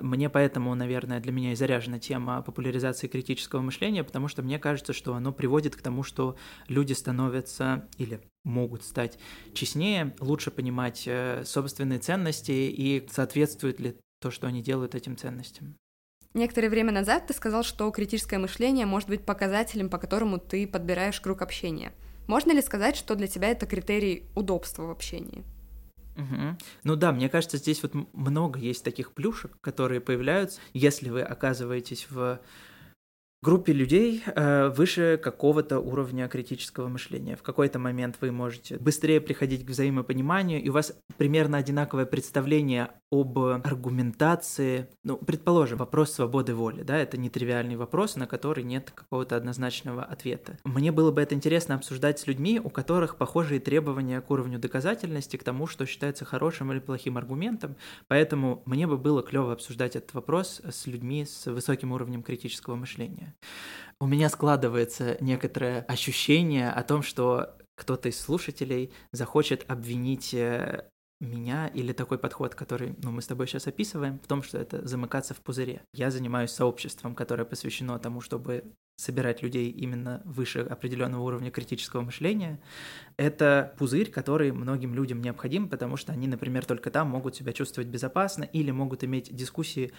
Мне 0.00 0.30
поэтому, 0.30 0.74
наверное, 0.74 1.20
для 1.20 1.32
меня 1.32 1.52
и 1.52 1.56
заряжена 1.56 1.98
тема 1.98 2.42
популяризации 2.42 3.06
критического 3.06 3.60
мышления, 3.60 4.04
потому 4.04 4.28
что 4.28 4.42
мне 4.42 4.58
кажется, 4.58 4.92
что 4.92 5.14
оно 5.14 5.32
приводит 5.32 5.76
к 5.76 5.82
тому, 5.82 6.02
что 6.02 6.36
люди 6.68 6.94
становятся 6.94 7.86
или 7.98 8.20
могут 8.44 8.84
стать 8.84 9.18
честнее, 9.52 10.14
лучше 10.20 10.50
понимать 10.50 11.04
э, 11.06 11.42
собственные 11.44 11.98
ценности 11.98 12.52
и 12.52 13.06
соответствует 13.10 13.80
ли 13.80 13.96
то, 14.20 14.30
что 14.30 14.46
они 14.46 14.62
делают 14.62 14.94
этим 14.94 15.16
ценностям. 15.16 15.76
Некоторое 16.36 16.68
время 16.68 16.92
назад 16.92 17.26
ты 17.26 17.32
сказал, 17.32 17.62
что 17.62 17.90
критическое 17.90 18.36
мышление 18.36 18.84
может 18.84 19.08
быть 19.08 19.24
показателем, 19.24 19.88
по 19.88 19.96
которому 19.96 20.38
ты 20.38 20.66
подбираешь 20.66 21.18
круг 21.18 21.40
общения. 21.40 21.94
Можно 22.26 22.52
ли 22.52 22.60
сказать, 22.60 22.94
что 22.94 23.14
для 23.14 23.26
тебя 23.26 23.48
это 23.48 23.64
критерий 23.64 24.24
удобства 24.34 24.82
в 24.82 24.90
общении? 24.90 25.44
Угу. 26.14 26.58
Ну 26.84 26.96
да, 26.96 27.12
мне 27.12 27.30
кажется, 27.30 27.56
здесь 27.56 27.82
вот 27.82 27.94
много 28.12 28.58
есть 28.58 28.84
таких 28.84 29.12
плюшек, 29.12 29.52
которые 29.62 30.02
появляются, 30.02 30.60
если 30.74 31.08
вы 31.08 31.22
оказываетесь 31.22 32.06
в 32.10 32.38
группе 33.42 33.72
людей 33.72 34.22
э, 34.26 34.68
выше 34.70 35.20
какого-то 35.22 35.78
уровня 35.78 36.28
критического 36.28 36.88
мышления. 36.88 37.36
В 37.36 37.42
какой-то 37.42 37.78
момент 37.78 38.16
вы 38.20 38.32
можете 38.32 38.78
быстрее 38.78 39.20
приходить 39.20 39.64
к 39.64 39.70
взаимопониманию, 39.70 40.62
и 40.62 40.68
у 40.68 40.72
вас 40.72 40.96
примерно 41.16 41.58
одинаковое 41.58 42.06
представление 42.06 42.90
об 43.10 43.38
аргументации. 43.38 44.88
Ну, 45.04 45.16
предположим, 45.16 45.78
вопрос 45.78 46.12
свободы 46.12 46.54
воли, 46.54 46.82
да, 46.82 46.96
это 46.96 47.18
нетривиальный 47.18 47.76
вопрос, 47.76 48.16
на 48.16 48.26
который 48.26 48.64
нет 48.64 48.90
какого-то 48.92 49.36
однозначного 49.36 50.02
ответа. 50.02 50.58
Мне 50.64 50.90
было 50.90 51.12
бы 51.12 51.20
это 51.20 51.34
интересно 51.34 51.76
обсуждать 51.76 52.18
с 52.18 52.26
людьми, 52.26 52.60
у 52.62 52.70
которых 52.70 53.16
похожие 53.16 53.60
требования 53.60 54.20
к 54.20 54.30
уровню 54.30 54.58
доказательности, 54.58 55.36
к 55.36 55.44
тому, 55.44 55.66
что 55.66 55.86
считается 55.86 56.24
хорошим 56.24 56.72
или 56.72 56.80
плохим 56.80 57.16
аргументом, 57.16 57.76
поэтому 58.08 58.62
мне 58.66 58.86
бы 58.86 58.96
было 58.98 59.22
клево 59.22 59.52
обсуждать 59.52 59.94
этот 59.94 60.14
вопрос 60.14 60.60
с 60.68 60.86
людьми 60.86 61.24
с 61.24 61.46
высоким 61.46 61.92
уровнем 61.92 62.22
критического 62.22 62.74
мышления 62.74 63.25
у 64.00 64.06
меня 64.06 64.28
складывается 64.28 65.16
некоторое 65.20 65.80
ощущение 65.82 66.70
о 66.70 66.82
том, 66.82 67.02
что 67.02 67.56
кто-то 67.76 68.08
из 68.08 68.20
слушателей 68.20 68.92
захочет 69.12 69.64
обвинить 69.70 70.34
э, 70.34 70.88
меня 71.20 71.68
или 71.68 71.92
такой 71.92 72.18
подход, 72.18 72.54
который 72.54 72.94
ну, 73.02 73.10
мы 73.10 73.22
с 73.22 73.26
тобой 73.26 73.46
сейчас 73.46 73.66
описываем, 73.66 74.18
в 74.18 74.26
том, 74.26 74.42
что 74.42 74.58
это 74.58 74.86
замыкаться 74.86 75.34
в 75.34 75.40
пузыре. 75.40 75.82
Я 75.92 76.10
занимаюсь 76.10 76.50
сообществом, 76.50 77.14
которое 77.14 77.44
посвящено 77.44 77.98
тому, 77.98 78.20
чтобы 78.20 78.64
собирать 78.96 79.42
людей 79.42 79.70
именно 79.70 80.22
выше 80.24 80.60
определенного 80.60 81.22
уровня 81.22 81.50
критического 81.50 82.00
мышления, 82.00 82.58
это 83.18 83.74
пузырь, 83.78 84.10
который 84.10 84.52
многим 84.52 84.94
людям 84.94 85.20
необходим, 85.22 85.68
потому 85.68 85.96
что 85.96 86.12
они, 86.12 86.26
например, 86.26 86.64
только 86.64 86.90
там 86.90 87.08
могут 87.08 87.36
себя 87.36 87.52
чувствовать 87.52 87.88
безопасно 87.88 88.44
или 88.44 88.70
могут 88.70 89.04
иметь 89.04 89.34
дискуссии 89.34 89.92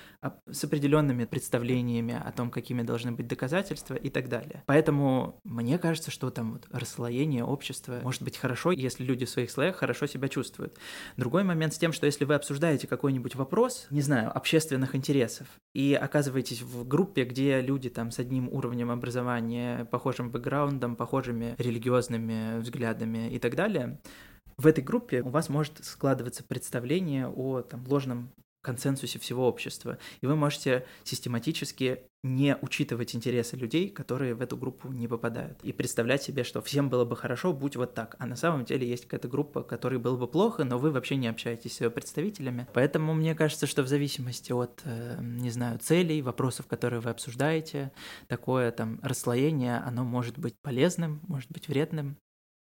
с 0.49 0.63
определенными 0.63 1.25
представлениями 1.25 2.19
о 2.23 2.31
том, 2.31 2.51
какими 2.51 2.81
должны 2.81 3.11
быть 3.11 3.27
доказательства 3.27 3.95
и 3.95 4.09
так 4.09 4.29
далее. 4.29 4.63
Поэтому 4.65 5.39
мне 5.43 5.77
кажется, 5.77 6.11
что 6.11 6.29
там 6.29 6.53
вот 6.53 6.67
расслоение 6.71 7.43
общества 7.43 7.99
может 8.03 8.23
быть 8.23 8.37
хорошо, 8.37 8.71
если 8.71 9.03
люди 9.03 9.25
в 9.25 9.29
своих 9.29 9.51
слоях 9.51 9.77
хорошо 9.77 10.07
себя 10.07 10.27
чувствуют. 10.27 10.77
Другой 11.17 11.43
момент 11.43 11.73
с 11.73 11.77
тем, 11.77 11.93
что 11.93 12.05
если 12.05 12.25
вы 12.25 12.35
обсуждаете 12.35 12.87
какой-нибудь 12.87 13.35
вопрос, 13.35 13.87
не 13.89 14.01
знаю, 14.01 14.35
общественных 14.35 14.95
интересов, 14.95 15.47
и 15.73 15.93
оказываетесь 15.93 16.61
в 16.61 16.87
группе, 16.87 17.23
где 17.23 17.61
люди 17.61 17.89
там 17.89 18.11
с 18.11 18.19
одним 18.19 18.49
уровнем 18.49 18.86
уровнем 18.87 18.91
образования, 18.91 19.85
похожим 19.85 20.31
бэкграундом, 20.31 20.95
похожими 20.95 21.55
религиозными 21.57 22.59
взглядами 22.59 23.29
и 23.29 23.39
так 23.39 23.55
далее, 23.55 23.99
в 24.57 24.65
этой 24.65 24.83
группе 24.83 25.21
у 25.21 25.29
вас 25.29 25.49
может 25.49 25.83
складываться 25.83 26.43
представление 26.43 27.27
о 27.27 27.61
там, 27.61 27.85
ложном 27.87 28.31
консенсусе 28.67 29.17
всего 29.17 29.47
общества. 29.47 29.97
И 30.19 30.27
вы 30.27 30.35
можете 30.35 30.85
систематически 31.05 32.01
не 32.23 32.57
учитывать 32.61 33.15
интересы 33.15 33.55
людей, 33.55 33.87
которые 33.87 34.33
в 34.33 34.41
эту 34.41 34.57
группу 34.57 34.91
не 34.91 35.07
попадают. 35.07 35.57
И 35.63 35.71
представлять 35.71 36.21
себе, 36.21 36.43
что 36.43 36.61
всем 36.61 36.89
было 36.89 37.05
бы 37.05 37.15
хорошо, 37.15 37.53
будь 37.53 37.77
вот 37.77 37.93
так. 37.93 38.17
А 38.19 38.25
на 38.25 38.35
самом 38.35 38.65
деле 38.65 38.85
есть 38.85 39.05
какая-то 39.05 39.29
группа, 39.29 39.63
которой 39.63 39.99
было 39.99 40.17
бы 40.17 40.27
плохо, 40.27 40.65
но 40.65 40.77
вы 40.77 40.91
вообще 40.91 41.15
не 41.15 41.29
общаетесь 41.29 41.77
с 41.77 41.81
ее 41.81 41.89
представителями. 41.89 42.67
Поэтому 42.73 43.13
мне 43.13 43.35
кажется, 43.35 43.67
что 43.67 43.83
в 43.83 43.87
зависимости 43.87 44.51
от, 44.51 44.81
э, 44.83 45.17
не 45.21 45.49
знаю, 45.49 45.79
целей, 45.79 46.21
вопросов, 46.21 46.67
которые 46.67 46.99
вы 46.99 47.11
обсуждаете, 47.11 47.91
такое 48.27 48.71
там 48.71 48.99
расслоение, 49.01 49.77
оно 49.77 50.03
может 50.03 50.37
быть 50.37 50.55
полезным, 50.61 51.21
может 51.27 51.49
быть 51.51 51.69
вредным. 51.69 52.17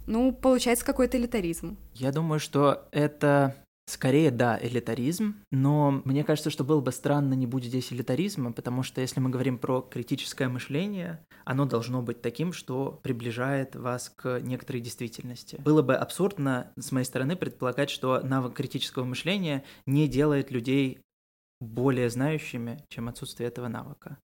Ну, 0.06 0.32
получается 0.34 0.86
какой-то 0.86 1.18
элитаризм. 1.18 1.78
Я 1.96 2.12
думаю, 2.12 2.40
что 2.40 2.88
это 2.92 3.56
Скорее, 3.90 4.30
да, 4.30 4.60
элитаризм, 4.62 5.44
но 5.50 6.04
мне 6.06 6.24
кажется, 6.24 6.52
что 6.52 6.64
было 6.64 6.80
бы 6.80 6.92
странно 6.92 7.34
не 7.34 7.48
будь 7.48 7.64
здесь 7.64 7.92
элитаризма, 7.92 8.54
потому 8.54 8.84
что 8.84 9.02
если 9.02 9.20
мы 9.20 9.32
говорим 9.32 9.58
про 9.58 9.82
критическое 9.82 10.48
мышление, 10.48 11.26
оно 11.44 11.66
должно 11.66 12.04
быть 12.04 12.22
таким, 12.22 12.54
что 12.54 13.00
приближает 13.02 13.76
вас 13.76 14.14
к 14.16 14.42
некоторой 14.42 14.82
действительности. 14.82 15.60
Было 15.66 15.82
бы 15.82 15.96
абсурдно 15.96 16.72
с 16.78 16.92
моей 16.92 17.04
стороны 17.04 17.36
предполагать, 17.36 17.90
что 17.90 18.20
навык 18.20 18.54
критического 18.54 19.06
мышления 19.06 19.64
не 19.88 20.08
делает 20.08 20.52
людей 20.52 21.02
более 21.60 22.12
знающими, 22.12 22.86
чем 22.90 23.10
отсутствие 23.10 23.48
этого 23.48 23.70
навыка. 23.70 24.20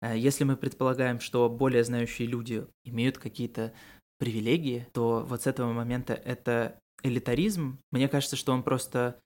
Э, 0.00 0.16
если 0.16 0.44
мы 0.44 0.56
предполагаем, 0.56 1.18
что 1.18 1.50
более 1.50 1.82
знающие 1.82 2.28
люди 2.28 2.68
имеют 2.84 3.18
какие-то 3.18 3.72
привилегии, 4.20 4.86
то 4.92 5.26
вот 5.28 5.42
с 5.42 5.48
этого 5.48 5.72
момента 5.72 6.14
это 6.14 6.78
элитаризм, 7.02 7.78
мне 7.90 8.08
кажется, 8.08 8.36
что 8.36 8.52
он 8.52 8.62
просто 8.62 9.20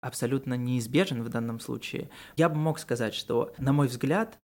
абсолютно 0.00 0.54
неизбежен 0.54 1.22
в 1.22 1.28
данном 1.28 1.60
случае. 1.60 2.10
Я 2.36 2.48
бы 2.48 2.56
мог 2.56 2.78
сказать, 2.78 3.14
что, 3.14 3.52
на 3.58 3.72
мой 3.72 3.86
взгляд, 3.88 4.38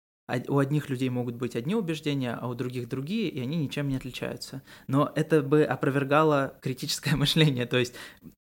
у 0.47 0.57
одних 0.57 0.89
людей 0.89 1.09
могут 1.09 1.35
быть 1.35 1.55
одни 1.55 1.75
убеждения, 1.75 2.33
а 2.33 2.47
у 2.47 2.55
других 2.55 2.89
другие, 2.89 3.29
и 3.29 3.39
они 3.39 3.57
ничем 3.57 3.87
не 3.87 3.95
отличаются. 3.95 4.63
Но 4.87 5.11
это 5.15 5.43
бы 5.43 5.63
опровергало 5.63 6.57
критическое 6.61 7.15
мышление. 7.15 7.65
То 7.65 7.77
есть, 7.77 7.93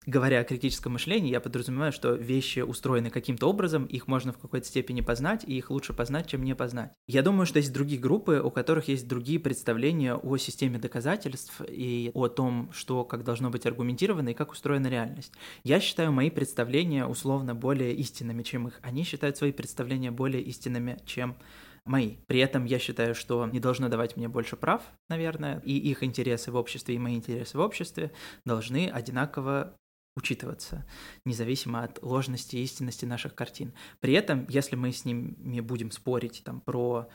говоря 0.06 0.40
о 0.40 0.44
критическом 0.44 0.92
мышлении, 0.92 1.30
я 1.30 1.40
подразумеваю, 1.40 1.92
что 1.92 2.14
вещи 2.14 2.60
устроены 2.60 3.10
каким-то 3.10 3.48
образом, 3.48 3.84
их 3.84 4.06
можно 4.06 4.32
в 4.32 4.38
какой-то 4.38 4.66
степени 4.66 5.00
познать, 5.00 5.44
и 5.44 5.58
их 5.58 5.70
лучше 5.70 5.92
познать, 5.92 6.26
чем 6.28 6.42
не 6.42 6.54
познать. 6.54 6.92
Я 7.06 7.22
думаю, 7.22 7.46
что 7.46 7.58
есть 7.58 7.72
другие 7.72 8.00
группы, 8.00 8.40
у 8.42 8.50
которых 8.50 8.88
есть 8.88 9.06
другие 9.06 9.38
представления 9.38 10.14
о 10.14 10.36
системе 10.36 10.78
доказательств 10.78 11.60
и 11.68 12.10
о 12.14 12.28
том, 12.28 12.70
что 12.72 13.04
как 13.04 13.24
должно 13.24 13.50
быть 13.50 13.66
аргументировано 13.66 14.30
и 14.30 14.34
как 14.34 14.52
устроена 14.52 14.86
реальность. 14.86 15.32
Я 15.64 15.80
считаю 15.80 16.12
мои 16.12 16.30
представления 16.30 17.06
условно 17.06 17.54
более 17.54 17.94
истинными, 17.94 18.42
чем 18.42 18.68
их. 18.68 18.80
Они 18.82 19.04
считают 19.04 19.36
свои 19.36 19.52
представления 19.52 20.10
более 20.10 20.42
истинными, 20.42 20.98
чем 21.04 21.36
мои. 21.84 22.16
При 22.26 22.40
этом 22.40 22.64
я 22.64 22.78
считаю, 22.78 23.14
что 23.14 23.46
не 23.46 23.60
должно 23.60 23.88
давать 23.88 24.16
мне 24.16 24.28
больше 24.28 24.56
прав, 24.56 24.82
наверное, 25.08 25.60
и 25.64 25.76
их 25.76 26.02
интересы 26.02 26.52
в 26.52 26.56
обществе, 26.56 26.94
и 26.94 26.98
мои 26.98 27.16
интересы 27.16 27.58
в 27.58 27.60
обществе 27.60 28.12
должны 28.44 28.88
одинаково 28.88 29.76
учитываться, 30.20 30.86
независимо 31.24 31.82
от 31.82 32.02
ложности 32.02 32.56
и 32.56 32.62
истинности 32.62 33.04
наших 33.06 33.34
картин. 33.34 33.72
При 34.00 34.12
этом, 34.12 34.46
если 34.48 34.76
мы 34.76 34.92
с 34.92 35.04
ними 35.04 35.60
будем 35.60 35.90
спорить 35.90 36.42
там, 36.44 36.60
про 36.60 37.08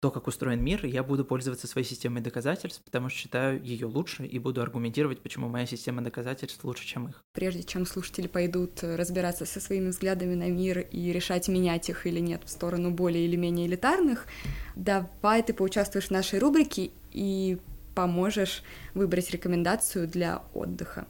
то, 0.00 0.10
как 0.10 0.26
устроен 0.26 0.64
мир, 0.64 0.84
я 0.84 1.04
буду 1.04 1.24
пользоваться 1.24 1.68
своей 1.68 1.86
системой 1.86 2.22
доказательств, 2.22 2.82
потому 2.84 3.08
что 3.08 3.18
считаю 3.18 3.62
ее 3.62 3.86
лучше 3.86 4.26
и 4.26 4.38
буду 4.40 4.60
аргументировать, 4.60 5.20
почему 5.20 5.48
моя 5.48 5.64
система 5.64 6.02
доказательств 6.02 6.64
лучше, 6.64 6.84
чем 6.84 7.08
их. 7.08 7.22
Прежде 7.32 7.62
чем 7.62 7.86
слушатели 7.86 8.26
пойдут 8.26 8.82
разбираться 8.82 9.46
со 9.46 9.60
своими 9.60 9.90
взглядами 9.90 10.34
на 10.34 10.50
мир 10.50 10.80
и 10.80 11.12
решать, 11.12 11.46
менять 11.46 11.88
их 11.88 12.04
или 12.04 12.18
нет 12.18 12.42
в 12.44 12.50
сторону 12.50 12.90
более 12.90 13.24
или 13.24 13.36
менее 13.36 13.68
элитарных, 13.68 14.26
давай 14.74 15.44
ты 15.44 15.54
поучаствуешь 15.54 16.08
в 16.08 16.10
нашей 16.10 16.40
рубрике 16.40 16.90
и 17.12 17.58
поможешь 17.94 18.64
выбрать 18.94 19.30
рекомендацию 19.30 20.08
для 20.08 20.42
отдыха. 20.52 21.06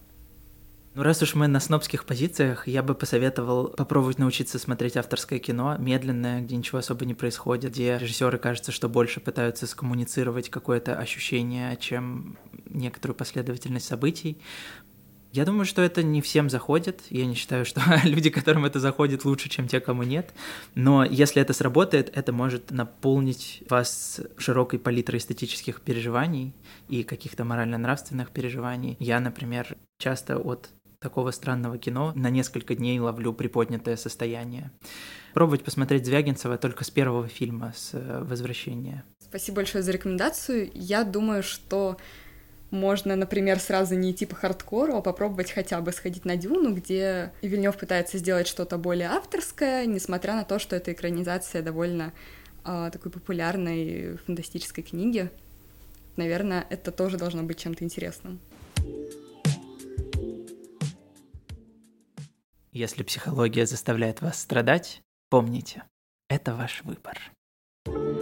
Ну, 0.95 1.03
раз 1.03 1.23
уж 1.23 1.35
мы 1.35 1.49
на 1.49 1.59
снобских 1.59 2.05
позициях, 2.05 2.69
я 2.69 2.83
бы 2.83 2.95
посоветовал 2.95 3.69
попробовать 3.69 4.19
научиться 4.19 4.59
смотреть 4.59 4.99
авторское 4.99 5.39
кино, 5.39 5.77
медленное, 5.79 6.43
где 6.43 6.55
ничего 6.55 6.79
особо 6.79 7.07
не 7.07 7.15
происходит, 7.15 7.73
где 7.73 7.97
режиссеры, 7.97 8.37
кажется, 8.37 8.73
что 8.73 8.91
больше 8.91 9.21
пытаются 9.21 9.67
скоммуницировать 9.67 10.51
какое-то 10.51 10.99
ощущение, 10.99 11.79
чем 11.79 12.37
некоторую 12.67 13.17
последовательность 13.17 13.87
событий. 13.87 14.37
Я 15.33 15.47
думаю, 15.47 15.65
что 15.65 15.81
это 15.81 16.03
не 16.03 16.21
всем 16.21 16.51
заходит. 16.51 17.01
Я 17.09 17.25
не 17.25 17.35
считаю, 17.35 17.65
что 17.65 17.81
люди, 18.05 18.29
которым 18.29 18.67
это 18.67 18.79
заходит, 18.79 19.25
лучше, 19.25 19.49
чем 19.49 19.69
те, 19.69 19.81
кому 19.81 20.03
нет. 20.03 20.35
Но 20.75 21.07
если 21.07 21.41
это 21.41 21.55
сработает, 21.55 22.15
это 22.15 22.35
может 22.35 22.71
наполнить 22.71 23.63
вас 23.71 24.21
широкой 24.37 24.79
палитрой 24.79 25.21
эстетических 25.21 25.81
переживаний 25.81 26.53
и 26.91 27.03
каких-то 27.03 27.47
морально-нравственных 27.47 28.31
переживаний. 28.31 28.99
Я, 29.01 29.21
например, 29.21 29.75
часто 29.99 30.37
от 30.37 30.69
такого 31.03 31.31
странного 31.33 31.77
кино 31.77 32.12
на 32.15 32.31
несколько 32.31 32.75
дней 32.75 32.99
ловлю 32.99 33.33
приподнятое 33.33 33.97
состояние. 33.97 34.71
Пробовать 35.35 35.65
посмотреть 35.65 36.07
Звягинцева 36.07 36.57
только 36.57 36.85
с 36.85 36.91
первого 36.91 37.27
фильма, 37.29 37.73
с 37.77 37.91
э, 37.93 38.25
«Возвращения». 38.25 39.05
Спасибо 39.21 39.57
большое 39.57 39.83
за 39.83 39.93
рекомендацию. 39.93 40.71
Я 40.75 41.05
думаю, 41.05 41.43
что 41.43 41.97
можно, 42.71 43.17
например, 43.17 43.59
сразу 43.61 43.95
не 43.95 44.12
идти 44.12 44.27
по 44.27 44.35
хардкору, 44.35 44.97
а 44.97 45.03
попробовать 45.03 45.51
хотя 45.51 45.81
бы 45.81 45.93
сходить 45.93 46.25
на 46.25 46.37
Дюну, 46.37 46.75
где 46.75 47.33
Вильнев 47.43 47.77
пытается 47.77 48.19
сделать 48.19 48.47
что-то 48.47 48.79
более 48.79 49.09
авторское, 49.09 49.85
несмотря 49.87 50.35
на 50.35 50.45
то, 50.45 50.59
что 50.59 50.77
это 50.77 50.93
экранизация 50.93 51.62
довольно 51.62 52.12
э, 52.65 52.91
такой 52.93 53.12
популярной 53.12 54.17
фантастической 54.27 54.85
книги. 54.85 55.31
Наверное, 56.17 56.67
это 56.69 56.93
тоже 56.93 57.17
должно 57.17 57.43
быть 57.43 57.59
чем-то 57.59 57.85
интересным. 57.85 58.38
Если 62.73 63.03
психология 63.03 63.67
заставляет 63.67 64.23
вас 64.23 64.41
страдать, 64.41 65.03
помните, 65.29 65.85
это 66.29 66.55
ваш 66.55 66.83
выбор. 66.85 67.19
thank 67.85 67.97
you 67.97 68.22